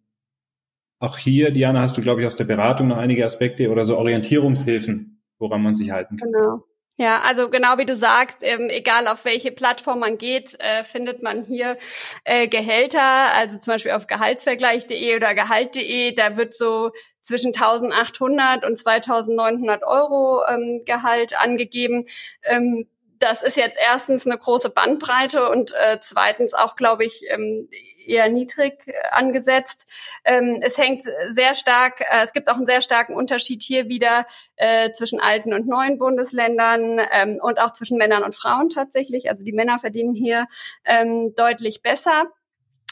[0.98, 3.98] auch hier, Diana, hast du, glaube ich, aus der Beratung noch einige Aspekte oder so
[3.98, 6.30] Orientierungshilfen, woran man sich halten kann.
[6.32, 6.62] Genau.
[7.00, 11.22] Ja, also genau wie du sagst, ähm, egal auf welche Plattform man geht, äh, findet
[11.22, 11.78] man hier
[12.24, 16.90] äh, Gehälter, also zum Beispiel auf gehaltsvergleich.de oder gehalt.de, da wird so
[17.22, 22.04] zwischen 1800 und 2900 Euro ähm, Gehalt angegeben.
[22.42, 22.86] Ähm,
[23.18, 27.70] das ist jetzt erstens eine große Bandbreite und äh, zweitens auch, glaube ich, ähm,
[28.10, 29.86] eher niedrig äh, angesetzt.
[30.24, 34.26] Ähm, es hängt sehr stark, äh, es gibt auch einen sehr starken Unterschied hier wieder
[34.56, 39.30] äh, zwischen alten und neuen Bundesländern ähm, und auch zwischen Männern und Frauen tatsächlich.
[39.30, 40.46] Also die Männer verdienen hier
[40.84, 42.24] ähm, deutlich besser.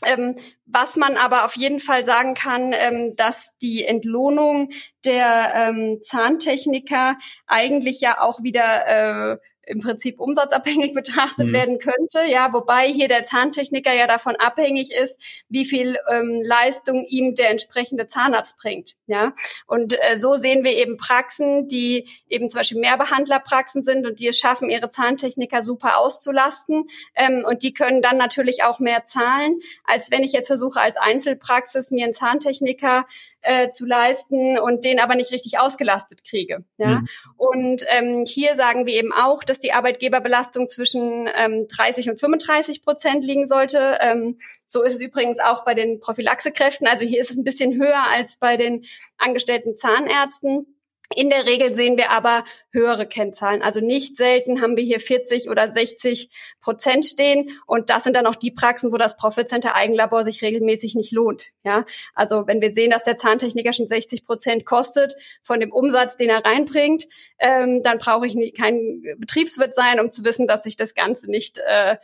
[0.05, 4.71] Ähm, was man aber auf jeden Fall sagen kann, ähm, dass die Entlohnung
[5.05, 7.17] der ähm, Zahntechniker
[7.49, 9.39] eigentlich ja auch wieder äh,
[9.69, 11.53] im Prinzip umsatzabhängig betrachtet mhm.
[11.53, 12.25] werden könnte.
[12.29, 17.51] Ja, wobei hier der Zahntechniker ja davon abhängig ist, wie viel ähm, Leistung ihm der
[17.51, 18.97] entsprechende Zahnarzt bringt.
[19.07, 19.35] Ja,
[19.67, 24.29] und äh, so sehen wir eben Praxen, die eben zum Beispiel Mehrbehandlerpraxen sind und die
[24.29, 26.89] es schaffen, ihre Zahntechniker super auszulasten.
[27.15, 30.97] Ähm, und die können dann natürlich auch mehr zahlen, als wenn ich jetzt versuche, als
[30.97, 33.07] Einzelpraxis mir einen Zahntechniker
[33.43, 36.65] äh, zu leisten und den aber nicht richtig ausgelastet kriege.
[36.77, 37.09] Ja, mhm.
[37.37, 42.83] und ähm, hier sagen wir eben auch, dass die Arbeitgeberbelastung zwischen ähm, 30 und 35
[42.83, 43.99] Prozent liegen sollte.
[44.01, 46.87] Ähm, so ist es übrigens auch bei den Prophylaxekräften.
[46.87, 48.85] Also hier ist es ein bisschen höher als bei den
[49.17, 50.78] angestellten Zahnärzten.
[51.15, 53.63] In der Regel sehen wir aber höhere Kennzahlen.
[53.63, 56.29] Also nicht selten haben wir hier 40 oder 60
[56.61, 57.51] Prozent stehen.
[57.67, 61.11] Und das sind dann auch die Praxen, wo das Profit Center Eigenlabor sich regelmäßig nicht
[61.13, 61.47] lohnt.
[61.65, 66.17] Ja, also wenn wir sehen, dass der Zahntechniker schon 60 Prozent kostet von dem Umsatz,
[66.17, 67.07] den er reinbringt,
[67.39, 71.31] ähm, dann brauche ich nie, kein Betriebswirt sein, um zu wissen, dass sich das Ganze
[71.31, 71.97] nicht äh,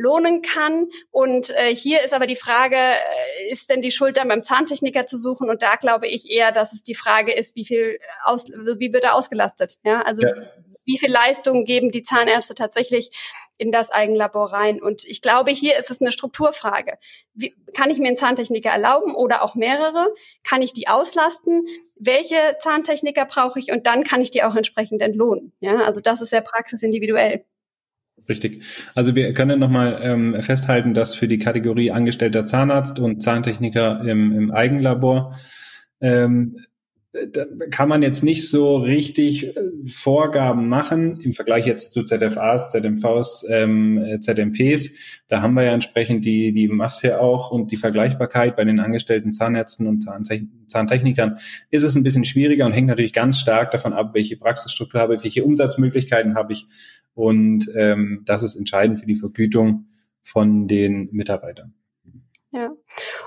[0.00, 0.88] lohnen kann.
[1.10, 5.06] Und äh, hier ist aber die Frage, äh, ist denn die Schuld dann beim Zahntechniker
[5.06, 5.50] zu suchen?
[5.50, 9.04] Und da glaube ich eher, dass es die Frage ist, wie viel aus, wie wird
[9.04, 9.78] er ausgelastet?
[9.84, 10.32] Ja, also ja.
[10.84, 13.10] wie viel Leistung geben die Zahnärzte tatsächlich
[13.58, 14.82] in das Eigenlabor rein?
[14.82, 16.94] Und ich glaube, hier ist es eine Strukturfrage.
[17.34, 20.08] Wie, kann ich mir einen Zahntechniker erlauben oder auch mehrere?
[20.44, 21.66] Kann ich die auslasten?
[21.96, 23.70] Welche Zahntechniker brauche ich?
[23.70, 25.52] Und dann kann ich die auch entsprechend entlohnen.
[25.60, 27.44] Ja, also das ist sehr praxisindividuell.
[28.28, 28.62] Richtig.
[28.94, 34.32] Also wir können nochmal ähm, festhalten, dass für die Kategorie angestellter Zahnarzt und Zahntechniker im,
[34.32, 35.36] im Eigenlabor
[36.00, 36.56] ähm,
[37.12, 39.60] da kann man jetzt nicht so richtig äh,
[39.90, 44.90] Vorgaben machen im Vergleich jetzt zu ZFAs, ZMVs, ähm, ZMPs.
[45.26, 49.32] Da haben wir ja entsprechend die, die Masse auch und die Vergleichbarkeit bei den angestellten
[49.32, 50.06] Zahnärzten und
[50.68, 51.38] Zahntechnikern
[51.70, 55.16] ist es ein bisschen schwieriger und hängt natürlich ganz stark davon ab, welche Praxisstruktur habe
[55.16, 56.68] ich, welche Umsatzmöglichkeiten habe ich
[57.14, 59.86] und ähm, das ist entscheidend für die Vergütung
[60.22, 61.74] von den Mitarbeitern.
[62.52, 62.72] Ja.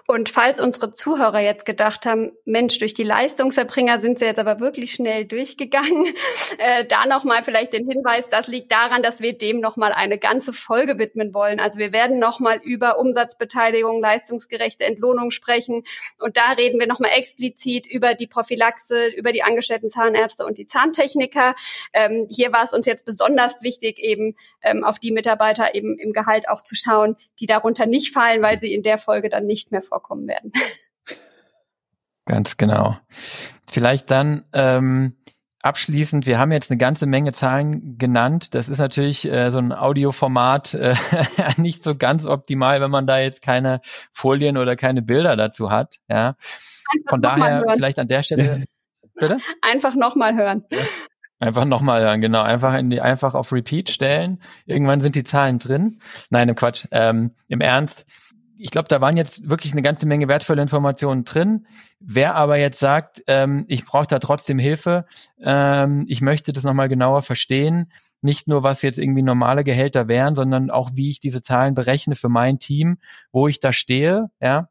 [0.06, 4.60] Und falls unsere Zuhörer jetzt gedacht haben, Mensch, durch die Leistungserbringer sind sie jetzt aber
[4.60, 6.14] wirklich schnell durchgegangen,
[6.58, 10.52] äh, da nochmal vielleicht den Hinweis, das liegt daran, dass wir dem nochmal eine ganze
[10.52, 11.62] Folge widmen wollen.
[11.62, 15.86] Also wir werden nochmal über Umsatzbeteiligung, leistungsgerechte Entlohnung sprechen.
[16.20, 20.68] Und da reden wir nochmal explizit über die Prophylaxe, über die angestellten Zahnärzte und die
[20.68, 21.56] Zahntechniker.
[21.94, 26.12] Ähm, hier war es uns jetzt besonders wichtig, eben ähm, auf die Mitarbeiter eben im
[26.12, 29.46] Gehalt auch zu schauen, die darunter nicht fallen, weil sie in der Folge Folge dann
[29.46, 30.52] nicht mehr vorkommen werden.
[32.26, 32.98] Ganz genau.
[33.70, 35.18] Vielleicht dann ähm,
[35.60, 38.56] abschließend, wir haben jetzt eine ganze Menge Zahlen genannt.
[38.56, 40.96] Das ist natürlich äh, so ein Audioformat äh,
[41.58, 46.00] nicht so ganz optimal, wenn man da jetzt keine Folien oder keine Bilder dazu hat.
[46.10, 46.38] Ja.
[47.08, 48.64] Von daher vielleicht an der Stelle.
[49.16, 49.38] Bitte?
[49.62, 50.66] Einfach nochmal hören.
[51.40, 52.42] Einfach nochmal hören, genau.
[52.42, 54.42] Einfach in die, einfach auf Repeat stellen.
[54.66, 56.00] Irgendwann sind die Zahlen drin.
[56.32, 56.88] Nein, im Quatsch.
[56.90, 58.06] Ähm, Im Ernst
[58.58, 61.66] ich glaube, da waren jetzt wirklich eine ganze Menge wertvolle Informationen drin.
[62.00, 65.06] Wer aber jetzt sagt, ähm, ich brauche da trotzdem Hilfe,
[65.42, 67.92] ähm, ich möchte das nochmal genauer verstehen,
[68.22, 72.16] nicht nur was jetzt irgendwie normale Gehälter wären, sondern auch wie ich diese Zahlen berechne
[72.16, 72.98] für mein Team,
[73.32, 74.70] wo ich da stehe, ja,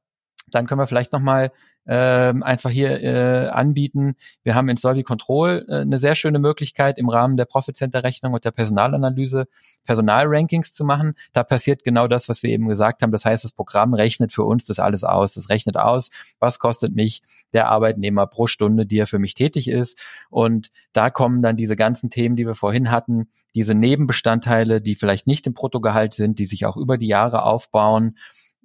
[0.49, 1.53] dann können wir vielleicht nochmal
[1.87, 4.15] ähm, einfach hier äh, anbieten.
[4.43, 8.05] Wir haben in Solvi Control äh, eine sehr schöne Möglichkeit im Rahmen der Profit Center
[8.05, 9.47] Rechnung und der Personalanalyse
[9.85, 11.15] Personalrankings zu machen.
[11.33, 13.11] Da passiert genau das, was wir eben gesagt haben.
[13.11, 15.35] Das heißt, das Programm rechnet für uns das alles aus.
[15.35, 17.23] Das rechnet aus, was kostet mich
[17.53, 19.99] der Arbeitnehmer pro Stunde, die er für mich tätig ist.
[20.31, 25.27] Und da kommen dann diese ganzen Themen, die wir vorhin hatten, diese Nebenbestandteile, die vielleicht
[25.27, 28.17] nicht im Bruttogehalt sind, die sich auch über die Jahre aufbauen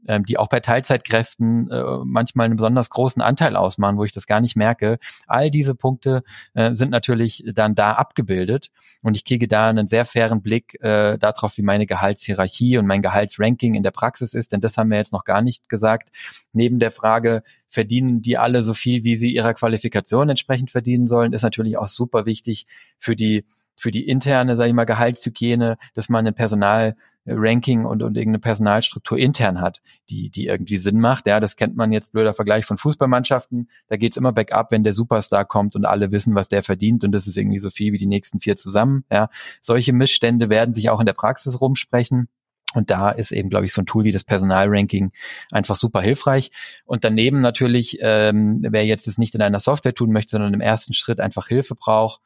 [0.08, 4.28] ähm, die auch bei Teilzeitkräften äh, manchmal einen besonders großen Anteil ausmachen, wo ich das
[4.28, 5.00] gar nicht merke.
[5.28, 6.24] All diese Punkte
[6.54, 8.70] äh, sind natürlich dann da abgebildet
[9.02, 13.02] und ich kriege da einen sehr fairen Blick äh, darauf, wie meine Gehaltshierarchie und mein
[13.02, 16.10] Gehaltsranking in der Praxis ist, denn das haben wir jetzt noch gar nicht gesagt.
[16.54, 21.34] Neben der Frage, verdienen die alle so viel, wie sie ihrer Qualifikation entsprechend verdienen sollen,
[21.34, 22.66] ist natürlich auch super wichtig
[22.98, 23.46] für die
[23.80, 26.96] für die interne, sage ich mal, Gehaltshygiene, dass man ein Personal
[27.28, 31.28] Ranking und, und irgendeine Personalstruktur intern hat, die, die irgendwie Sinn macht.
[31.28, 33.70] Ja, das kennt man jetzt blöder Vergleich von Fußballmannschaften.
[33.88, 37.12] Da geht's immer bergab, wenn der Superstar kommt und alle wissen, was der verdient und
[37.12, 39.04] das ist irgendwie so viel wie die nächsten vier zusammen.
[39.12, 39.30] Ja,
[39.62, 42.30] solche Missstände werden sich auch in der Praxis rumsprechen.
[42.74, 45.12] Und da ist eben, glaube ich, so ein Tool wie das Personalranking
[45.52, 46.52] einfach super hilfreich.
[46.86, 50.62] Und daneben natürlich, ähm, wer jetzt es nicht in einer Software tun möchte, sondern im
[50.62, 52.22] ersten Schritt einfach Hilfe braucht,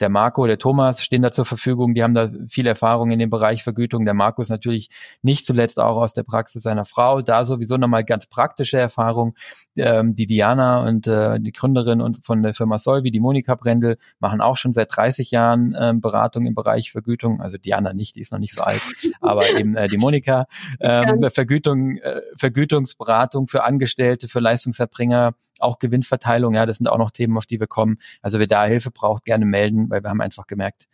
[0.00, 1.94] der Marco, der Thomas stehen da zur Verfügung.
[1.94, 4.04] Die haben da viel Erfahrung in dem Bereich Vergütung.
[4.04, 4.90] Der Marco ist natürlich
[5.22, 7.20] nicht zuletzt auch aus der Praxis seiner Frau.
[7.20, 9.34] Da sowieso nochmal ganz praktische Erfahrung.
[9.76, 13.98] Ähm, die Diana und äh, die Gründerin und von der Firma Solvi, die Monika Brendel,
[14.18, 17.40] machen auch schon seit 30 Jahren ähm, Beratung im Bereich Vergütung.
[17.40, 18.82] Also Diana nicht, die ist noch nicht so alt,
[19.20, 20.46] aber eben äh, die Monika.
[20.80, 21.24] Ähm.
[21.30, 26.54] Vergütung, äh, Vergütungsberatung für Angestellte, für Leistungserbringer, auch Gewinnverteilung.
[26.54, 27.98] Ja, das sind auch noch Themen, auf die wir kommen.
[28.22, 30.88] Also wer da Hilfe braucht, gerne melden weil wir haben einfach gemerkt,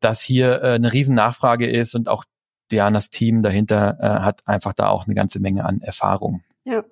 [0.00, 2.24] dass hier äh, eine riesen Nachfrage ist und auch
[2.72, 6.42] Dianas Team dahinter äh, hat einfach da auch eine ganze Menge an Erfahrung.
[6.64, 6.84] Ja.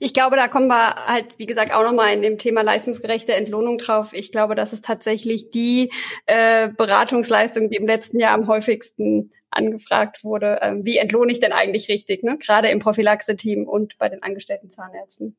[0.00, 3.76] Ich glaube, da kommen wir halt, wie gesagt, auch nochmal in dem Thema leistungsgerechte Entlohnung
[3.76, 4.14] drauf.
[4.14, 5.92] Ich glaube, das ist tatsächlich die
[6.24, 10.60] äh, Beratungsleistung, die im letzten Jahr am häufigsten angefragt wurde.
[10.62, 12.38] Ähm, wie entlohne ich denn eigentlich richtig, ne?
[12.38, 15.36] gerade im Prophylaxe-Team und bei den angestellten Zahnärzten?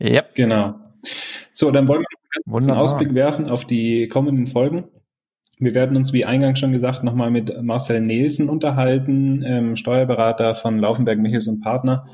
[0.00, 0.24] Ja.
[0.34, 0.74] Genau.
[1.52, 4.84] So, dann wollen wir ganz einen Ausblick werfen auf die kommenden Folgen.
[5.58, 10.78] Wir werden uns, wie eingangs schon gesagt, nochmal mit Marcel Nielsen unterhalten, ähm, Steuerberater von
[10.78, 12.06] Laufenberg Michels und Partner,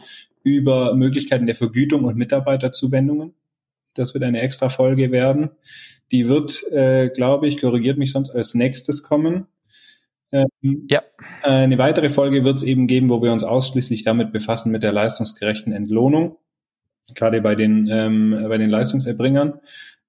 [0.43, 3.35] über Möglichkeiten der Vergütung und Mitarbeiterzuwendungen.
[3.95, 5.51] Das wird eine extra Folge werden.
[6.11, 9.47] Die wird, äh, glaube ich, korrigiert mich sonst als nächstes kommen.
[10.33, 10.49] Ähm,
[10.89, 11.03] ja.
[11.43, 14.93] Eine weitere Folge wird es eben geben, wo wir uns ausschließlich damit befassen mit der
[14.93, 16.37] leistungsgerechten Entlohnung,
[17.15, 19.61] gerade bei den ähm, bei den Leistungserbringern.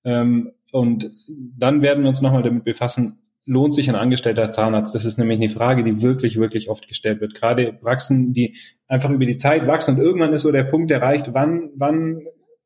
[0.04, 4.94] Ähm, und dann werden wir uns nochmal damit befassen, lohnt sich ein angestellter Zahnarzt?
[4.94, 7.34] Das ist nämlich eine Frage, die wirklich, wirklich oft gestellt wird.
[7.34, 11.34] Gerade Praxen, die einfach über die Zeit wachsen und irgendwann ist so der Punkt erreicht,
[11.34, 12.24] wann, wann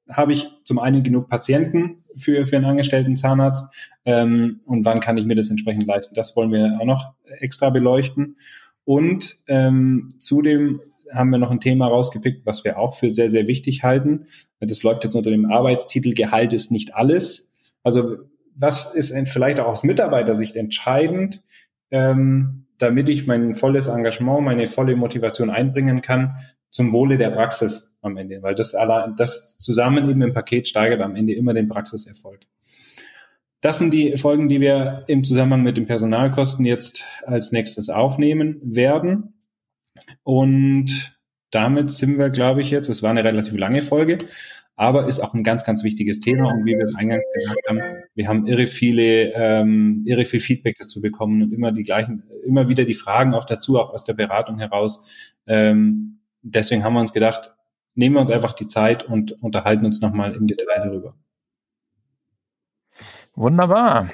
[0.10, 3.68] habe ich zum einen genug Patienten für, für einen angestellten Zahnarzt
[4.06, 6.16] ähm, und wann kann ich mir das entsprechend leisten.
[6.16, 8.38] Das wollen wir auch noch extra beleuchten.
[8.84, 10.82] Und ähm, zudem
[11.14, 14.28] haben wir noch ein Thema rausgepickt, was wir auch für sehr, sehr wichtig halten.
[14.60, 17.52] Das läuft jetzt unter dem Arbeitstitel Gehalt ist nicht alles.
[17.84, 18.18] Also
[18.56, 21.44] was ist vielleicht auch aus Mitarbeitersicht entscheidend,
[21.90, 26.36] ähm, damit ich mein volles Engagement, meine volle Motivation einbringen kann
[26.70, 31.02] zum Wohle der Praxis am Ende, weil das, allein, das zusammen eben im Paket steigert
[31.02, 32.42] am Ende immer den Praxiserfolg.
[33.60, 38.60] Das sind die Folgen, die wir im Zusammenhang mit den Personalkosten jetzt als nächstes aufnehmen
[38.64, 39.34] werden.
[40.24, 41.18] Und
[41.52, 44.18] damit sind wir, glaube ich, jetzt, es war eine relativ lange Folge,
[44.76, 46.52] aber ist auch ein ganz, ganz wichtiges Thema.
[46.52, 47.82] Und wie wir es eingangs gesagt haben,
[48.16, 52.70] wir haben irre viele, ähm, irre viel Feedback dazu bekommen und immer die gleichen, immer
[52.70, 55.08] wieder die Fragen auch dazu, auch aus der Beratung heraus.
[55.46, 57.54] Ähm, deswegen haben wir uns gedacht,
[57.96, 61.16] nehmen wir uns einfach die Zeit und unterhalten uns nochmal im Detail darüber.
[63.36, 64.10] Wunderbar.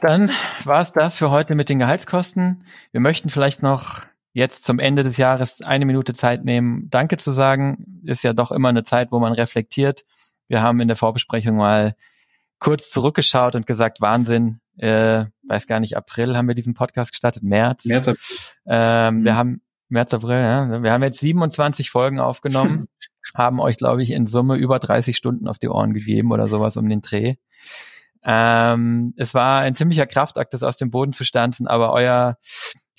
[0.00, 0.30] Dann
[0.64, 2.64] war es das für heute mit den Gehaltskosten.
[2.92, 4.00] Wir möchten vielleicht noch
[4.32, 8.02] jetzt zum Ende des Jahres eine Minute Zeit nehmen, Danke zu sagen.
[8.04, 10.04] Ist ja doch immer eine Zeit, wo man reflektiert.
[10.48, 11.94] Wir haben in der Vorbesprechung mal
[12.58, 17.42] kurz zurückgeschaut und gesagt, Wahnsinn, äh, weiß gar nicht, April haben wir diesen Podcast gestartet,
[17.42, 17.84] März.
[17.84, 18.24] März, April.
[18.66, 19.24] Ähm, mhm.
[19.24, 20.82] Wir haben März, April, ja.
[20.82, 22.86] Wir haben jetzt 27 Folgen aufgenommen,
[23.34, 26.76] haben euch, glaube ich, in Summe über 30 Stunden auf die Ohren gegeben oder sowas
[26.76, 27.34] um den Dreh.
[28.22, 32.36] Ähm, es war ein ziemlicher Kraftakt, das aus dem Boden zu stanzen, aber euer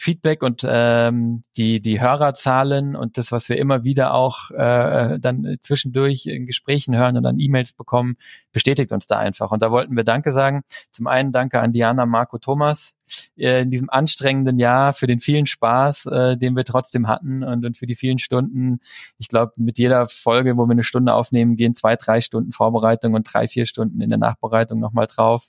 [0.01, 5.57] Feedback und ähm, die, die Hörerzahlen und das, was wir immer wieder auch äh, dann
[5.61, 8.15] zwischendurch in Gesprächen hören und dann E-Mails bekommen,
[8.51, 9.51] bestätigt uns da einfach.
[9.51, 10.63] Und da wollten wir Danke sagen.
[10.91, 12.95] Zum einen Danke an Diana, Marco, Thomas
[13.37, 17.63] äh, in diesem anstrengenden Jahr für den vielen Spaß, äh, den wir trotzdem hatten und,
[17.63, 18.79] und für die vielen Stunden.
[19.19, 23.13] Ich glaube, mit jeder Folge, wo wir eine Stunde aufnehmen, gehen zwei, drei Stunden Vorbereitung
[23.13, 25.45] und drei, vier Stunden in der Nachbereitung nochmal drauf.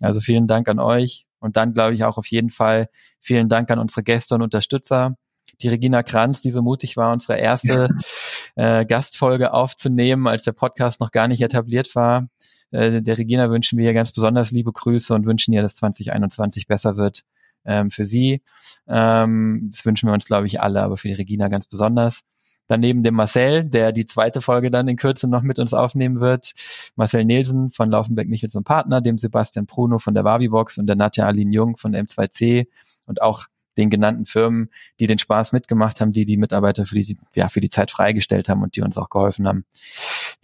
[0.00, 1.26] Also vielen Dank an euch.
[1.42, 2.88] Und dann glaube ich auch auf jeden Fall
[3.20, 5.16] vielen Dank an unsere Gäste und Unterstützer.
[5.60, 7.88] Die Regina Kranz, die so mutig war, unsere erste
[8.54, 12.28] äh, Gastfolge aufzunehmen, als der Podcast noch gar nicht etabliert war.
[12.70, 16.96] Äh, der Regina wünschen wir ganz besonders liebe Grüße und wünschen ihr, dass 2021 besser
[16.96, 17.24] wird
[17.64, 18.42] ähm, für sie.
[18.88, 22.22] Ähm, das wünschen wir uns, glaube ich, alle, aber für die Regina ganz besonders.
[22.68, 26.52] Daneben dem Marcel, der die zweite Folge dann in Kürze noch mit uns aufnehmen wird.
[26.96, 30.96] Marcel Nielsen von Laufenberg Michels und Partner, dem Sebastian Bruno von der Wavibox und der
[30.96, 32.66] Nadja Aline Jung von M2C
[33.06, 33.46] und auch
[33.76, 37.60] den genannten Firmen, die den Spaß mitgemacht haben, die die Mitarbeiter für die, ja, für
[37.60, 39.64] die Zeit freigestellt haben und die uns auch geholfen haben,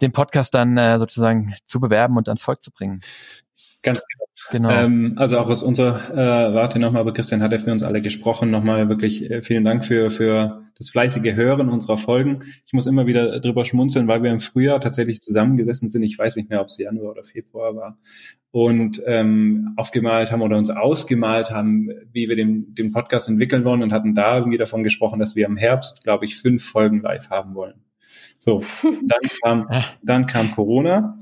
[0.01, 3.01] den Podcast dann äh, sozusagen zu bewerben und ans Volk zu bringen.
[3.81, 4.01] Ganz
[4.51, 4.69] genau.
[4.69, 8.01] Ähm, also auch aus unserer äh, Warte nochmal, aber Christian hat ja für uns alle
[8.01, 8.51] gesprochen.
[8.51, 12.43] Nochmal wirklich äh, vielen Dank für, für das fleißige Hören unserer Folgen.
[12.65, 16.03] Ich muss immer wieder drüber schmunzeln, weil wir im Frühjahr tatsächlich zusammengesessen sind.
[16.03, 17.97] Ich weiß nicht mehr, ob es Januar oder Februar war.
[18.51, 23.83] Und ähm, aufgemalt haben oder uns ausgemalt haben, wie wir den, den Podcast entwickeln wollen
[23.83, 27.29] und hatten da irgendwie davon gesprochen, dass wir im Herbst, glaube ich, fünf Folgen live
[27.29, 27.83] haben wollen.
[28.39, 29.69] So, dann kam,
[30.01, 31.19] dann kam Corona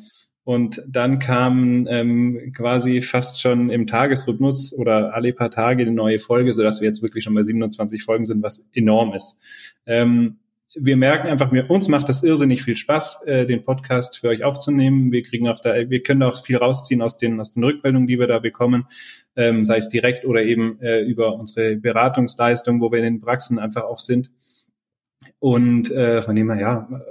[0.48, 6.20] und dann kam ähm, quasi fast schon im Tagesrhythmus oder alle paar Tage eine neue
[6.20, 9.42] Folge, so dass wir jetzt wirklich schon bei 27 Folgen sind, was enorm ist.
[9.86, 10.38] Ähm,
[10.74, 14.46] wir merken einfach, mir, uns macht das irrsinnig viel Spaß, äh, den Podcast für euch
[14.46, 15.12] aufzunehmen.
[15.12, 18.18] Wir kriegen auch da, wir können auch viel rausziehen aus den, aus den Rückmeldungen, die
[18.18, 18.86] wir da bekommen,
[19.36, 23.60] ähm, sei es direkt oder eben äh, über unsere Beratungsleistung, wo wir in den Praxen
[23.60, 24.32] einfach auch sind.
[25.40, 27.02] Und äh, von dem her, ja,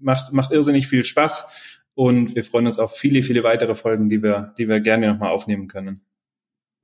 [0.00, 1.75] macht, macht irrsinnig viel Spaß.
[1.96, 5.30] Und wir freuen uns auf viele, viele weitere Folgen, die wir, die wir gerne nochmal
[5.30, 6.02] aufnehmen können.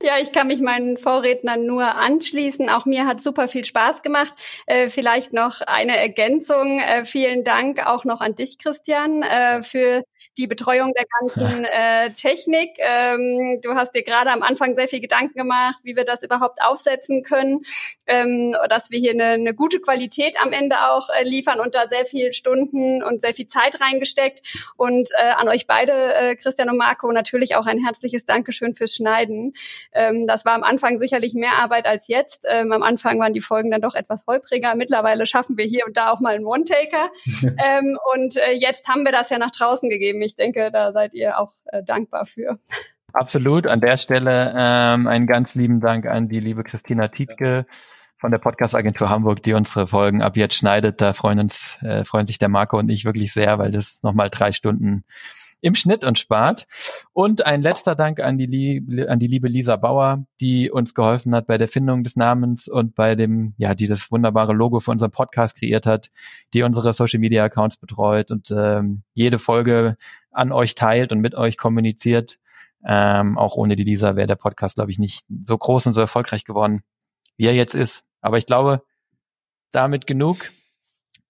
[0.05, 2.69] Ja, ich kann mich meinen Vorrednern nur anschließen.
[2.69, 4.33] Auch mir hat super viel Spaß gemacht.
[4.65, 6.81] Äh, vielleicht noch eine Ergänzung.
[6.81, 10.03] Äh, vielen Dank auch noch an dich, Christian, äh, für
[10.37, 12.71] die Betreuung der ganzen äh, Technik.
[12.79, 16.61] Ähm, du hast dir gerade am Anfang sehr viel Gedanken gemacht, wie wir das überhaupt
[16.61, 17.61] aufsetzen können,
[18.05, 21.87] ähm, dass wir hier eine, eine, gute Qualität am Ende auch äh, liefern und da
[21.87, 24.41] sehr viel Stunden und sehr viel Zeit reingesteckt.
[24.75, 29.53] Und äh, an euch beide, Christian und Marco, natürlich auch ein herzliches Dankeschön fürs Schneiden.
[29.93, 32.45] Ähm, das war am Anfang sicherlich mehr Arbeit als jetzt.
[32.49, 34.75] Ähm, am Anfang waren die Folgen dann doch etwas holpriger.
[34.75, 37.09] Mittlerweile schaffen wir hier und da auch mal einen One-Taker.
[37.43, 40.21] ähm, und äh, jetzt haben wir das ja nach draußen gegeben.
[40.21, 42.59] Ich denke, da seid ihr auch äh, dankbar für.
[43.13, 43.67] Absolut.
[43.67, 47.65] An der Stelle ähm, einen ganz lieben Dank an die liebe Christina Tietke
[48.17, 51.01] von der Podcast-Agentur Hamburg, die unsere Folgen ab jetzt schneidet.
[51.01, 54.29] Da freuen uns, äh, freuen sich der Marco und ich wirklich sehr, weil das nochmal
[54.29, 55.03] drei Stunden
[55.63, 56.67] im Schnitt und spart.
[57.13, 61.33] Und ein letzter Dank an die, Lie an die liebe Lisa Bauer, die uns geholfen
[61.33, 64.91] hat bei der Findung des Namens und bei dem, ja, die das wunderbare Logo für
[64.91, 66.11] unseren Podcast kreiert hat,
[66.53, 69.95] die unsere Social Media Accounts betreut und ähm, jede Folge
[70.31, 72.39] an euch teilt und mit euch kommuniziert.
[72.85, 76.01] Ähm, auch ohne die Lisa wäre der Podcast, glaube ich, nicht so groß und so
[76.01, 76.81] erfolgreich geworden,
[77.37, 78.03] wie er jetzt ist.
[78.19, 78.83] Aber ich glaube,
[79.71, 80.51] damit genug.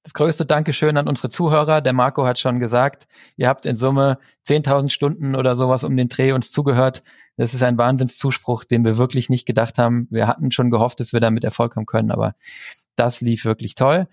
[0.03, 1.79] Das größte Dankeschön an unsere Zuhörer.
[1.79, 3.07] Der Marco hat schon gesagt,
[3.37, 7.03] ihr habt in Summe 10.000 Stunden oder sowas um den Dreh uns zugehört.
[7.37, 10.07] Das ist ein Wahnsinnszuspruch, den wir wirklich nicht gedacht haben.
[10.11, 12.35] Wir hatten schon gehofft, dass wir damit Erfolg haben können, aber
[12.97, 14.07] das lief wirklich toll.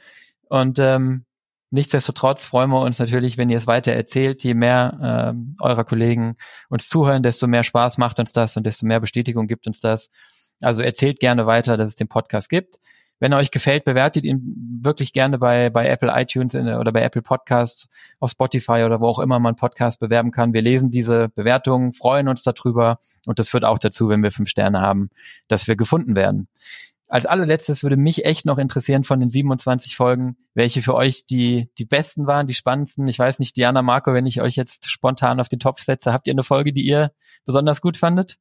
[0.49, 1.25] Und ähm,
[1.71, 4.45] nichtsdestotrotz freuen wir uns natürlich, wenn ihr es weiter erzählt.
[4.45, 6.37] Je mehr ähm, eurer Kollegen
[6.69, 10.09] uns zuhören, desto mehr Spaß macht uns das und desto mehr Bestätigung gibt uns das.
[10.63, 12.79] Also erzählt gerne weiter, dass es den Podcast gibt.
[13.21, 17.03] Wenn er euch gefällt, bewertet ihn wirklich gerne bei, bei Apple iTunes in, oder bei
[17.03, 17.89] Apple Podcasts,
[18.19, 20.55] auf Spotify oder wo auch immer man Podcast bewerben kann.
[20.55, 24.49] Wir lesen diese Bewertungen, freuen uns darüber und das führt auch dazu, wenn wir fünf
[24.49, 25.11] Sterne haben,
[25.49, 26.49] dass wir gefunden werden.
[27.09, 31.69] Als allerletztes würde mich echt noch interessieren von den 27 Folgen, welche für euch die,
[31.77, 33.07] die besten waren, die spannendsten.
[33.09, 36.29] Ich weiß nicht, Diana, Marco, wenn ich euch jetzt spontan auf den Topf setze, habt
[36.29, 37.11] ihr eine Folge, die ihr
[37.45, 38.39] besonders gut fandet?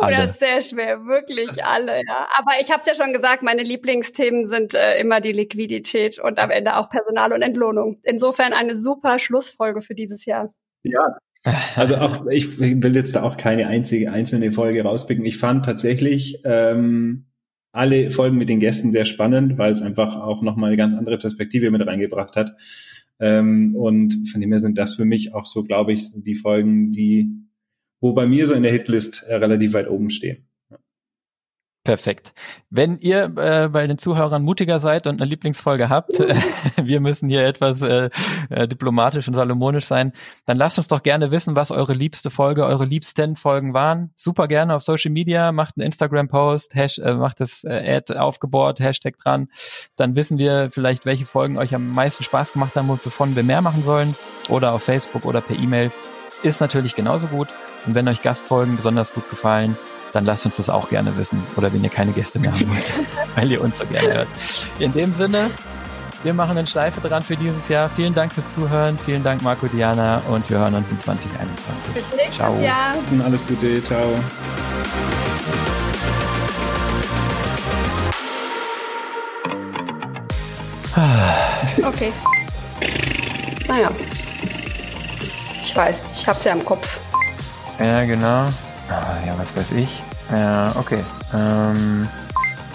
[0.00, 0.16] Alle.
[0.16, 2.28] das ist sehr schwer, wirklich alle, ja.
[2.36, 6.38] Aber ich habe es ja schon gesagt, meine Lieblingsthemen sind äh, immer die Liquidität und
[6.38, 7.98] am Ende auch Personal und Entlohnung.
[8.04, 10.54] Insofern eine super Schlussfolge für dieses Jahr.
[10.82, 11.18] Ja.
[11.76, 15.24] Also auch ich will jetzt da auch keine einzige einzelne Folge rauspicken.
[15.24, 17.26] Ich fand tatsächlich ähm,
[17.72, 21.16] alle Folgen mit den Gästen sehr spannend, weil es einfach auch nochmal eine ganz andere
[21.16, 22.56] Perspektive mit reingebracht hat.
[23.20, 26.92] Ähm, und von dem her sind das für mich auch so, glaube ich, die Folgen,
[26.92, 27.47] die
[28.00, 30.48] wo bei mir so in der Hitlist äh, relativ weit oben stehen.
[31.88, 32.34] Perfekt.
[32.68, 36.34] Wenn ihr äh, bei den Zuhörern mutiger seid und eine Lieblingsfolge habt, äh,
[36.82, 38.10] wir müssen hier etwas äh,
[38.50, 40.12] äh, diplomatisch und salomonisch sein,
[40.44, 44.10] dann lasst uns doch gerne wissen, was eure liebste Folge, eure liebsten Folgen waren.
[44.16, 49.16] Super gerne auf Social Media, macht einen Instagram-Post, äh, macht das äh, Ad aufgebohrt, Hashtag
[49.16, 49.48] dran.
[49.96, 53.44] Dann wissen wir vielleicht, welche Folgen euch am meisten Spaß gemacht haben und wovon wir
[53.44, 54.14] mehr machen sollen.
[54.50, 55.90] Oder auf Facebook oder per E-Mail.
[56.42, 57.48] Ist natürlich genauso gut.
[57.86, 59.76] Und wenn euch Gastfolgen besonders gut gefallen,
[60.12, 61.42] dann lasst uns das auch gerne wissen.
[61.56, 62.94] Oder wenn ihr keine Gäste mehr haben wollt,
[63.36, 64.28] weil ihr uns so gerne hört.
[64.78, 65.50] In dem Sinne,
[66.22, 67.88] wir machen eine Schleife dran für dieses Jahr.
[67.88, 68.98] Vielen Dank fürs Zuhören.
[69.04, 70.22] Vielen Dank, Marco Diana.
[70.28, 71.94] Und wir hören uns in 2021.
[71.94, 72.58] Bis ciao.
[72.60, 72.94] Jahr.
[73.24, 73.82] Alles Gute.
[73.84, 74.04] Ciao.
[81.84, 82.12] Okay.
[83.68, 83.90] Naja.
[85.68, 86.98] Ich weiß, ich hab's ja im Kopf.
[87.78, 88.48] Ja, genau.
[88.88, 90.02] Ah, ja, was weiß ich.
[90.32, 91.04] Ja, okay.
[91.34, 92.08] Ähm,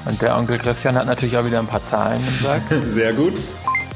[0.05, 2.61] und der Onkel Christian hat natürlich auch wieder ein paar Zahlen im Sack.
[2.93, 3.33] Sehr gut.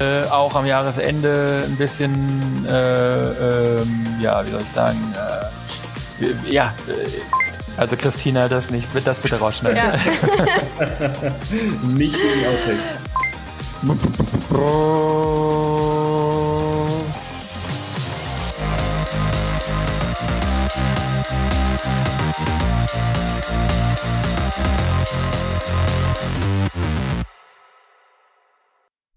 [0.00, 5.14] Äh, auch am Jahresende ein bisschen, äh, ähm, ja, wie soll ich sagen,
[6.20, 9.78] äh, ja, äh, also Christina, das nicht, das bitte rausschneiden.
[9.78, 9.92] Ja.
[11.86, 12.82] nicht in Outtakes.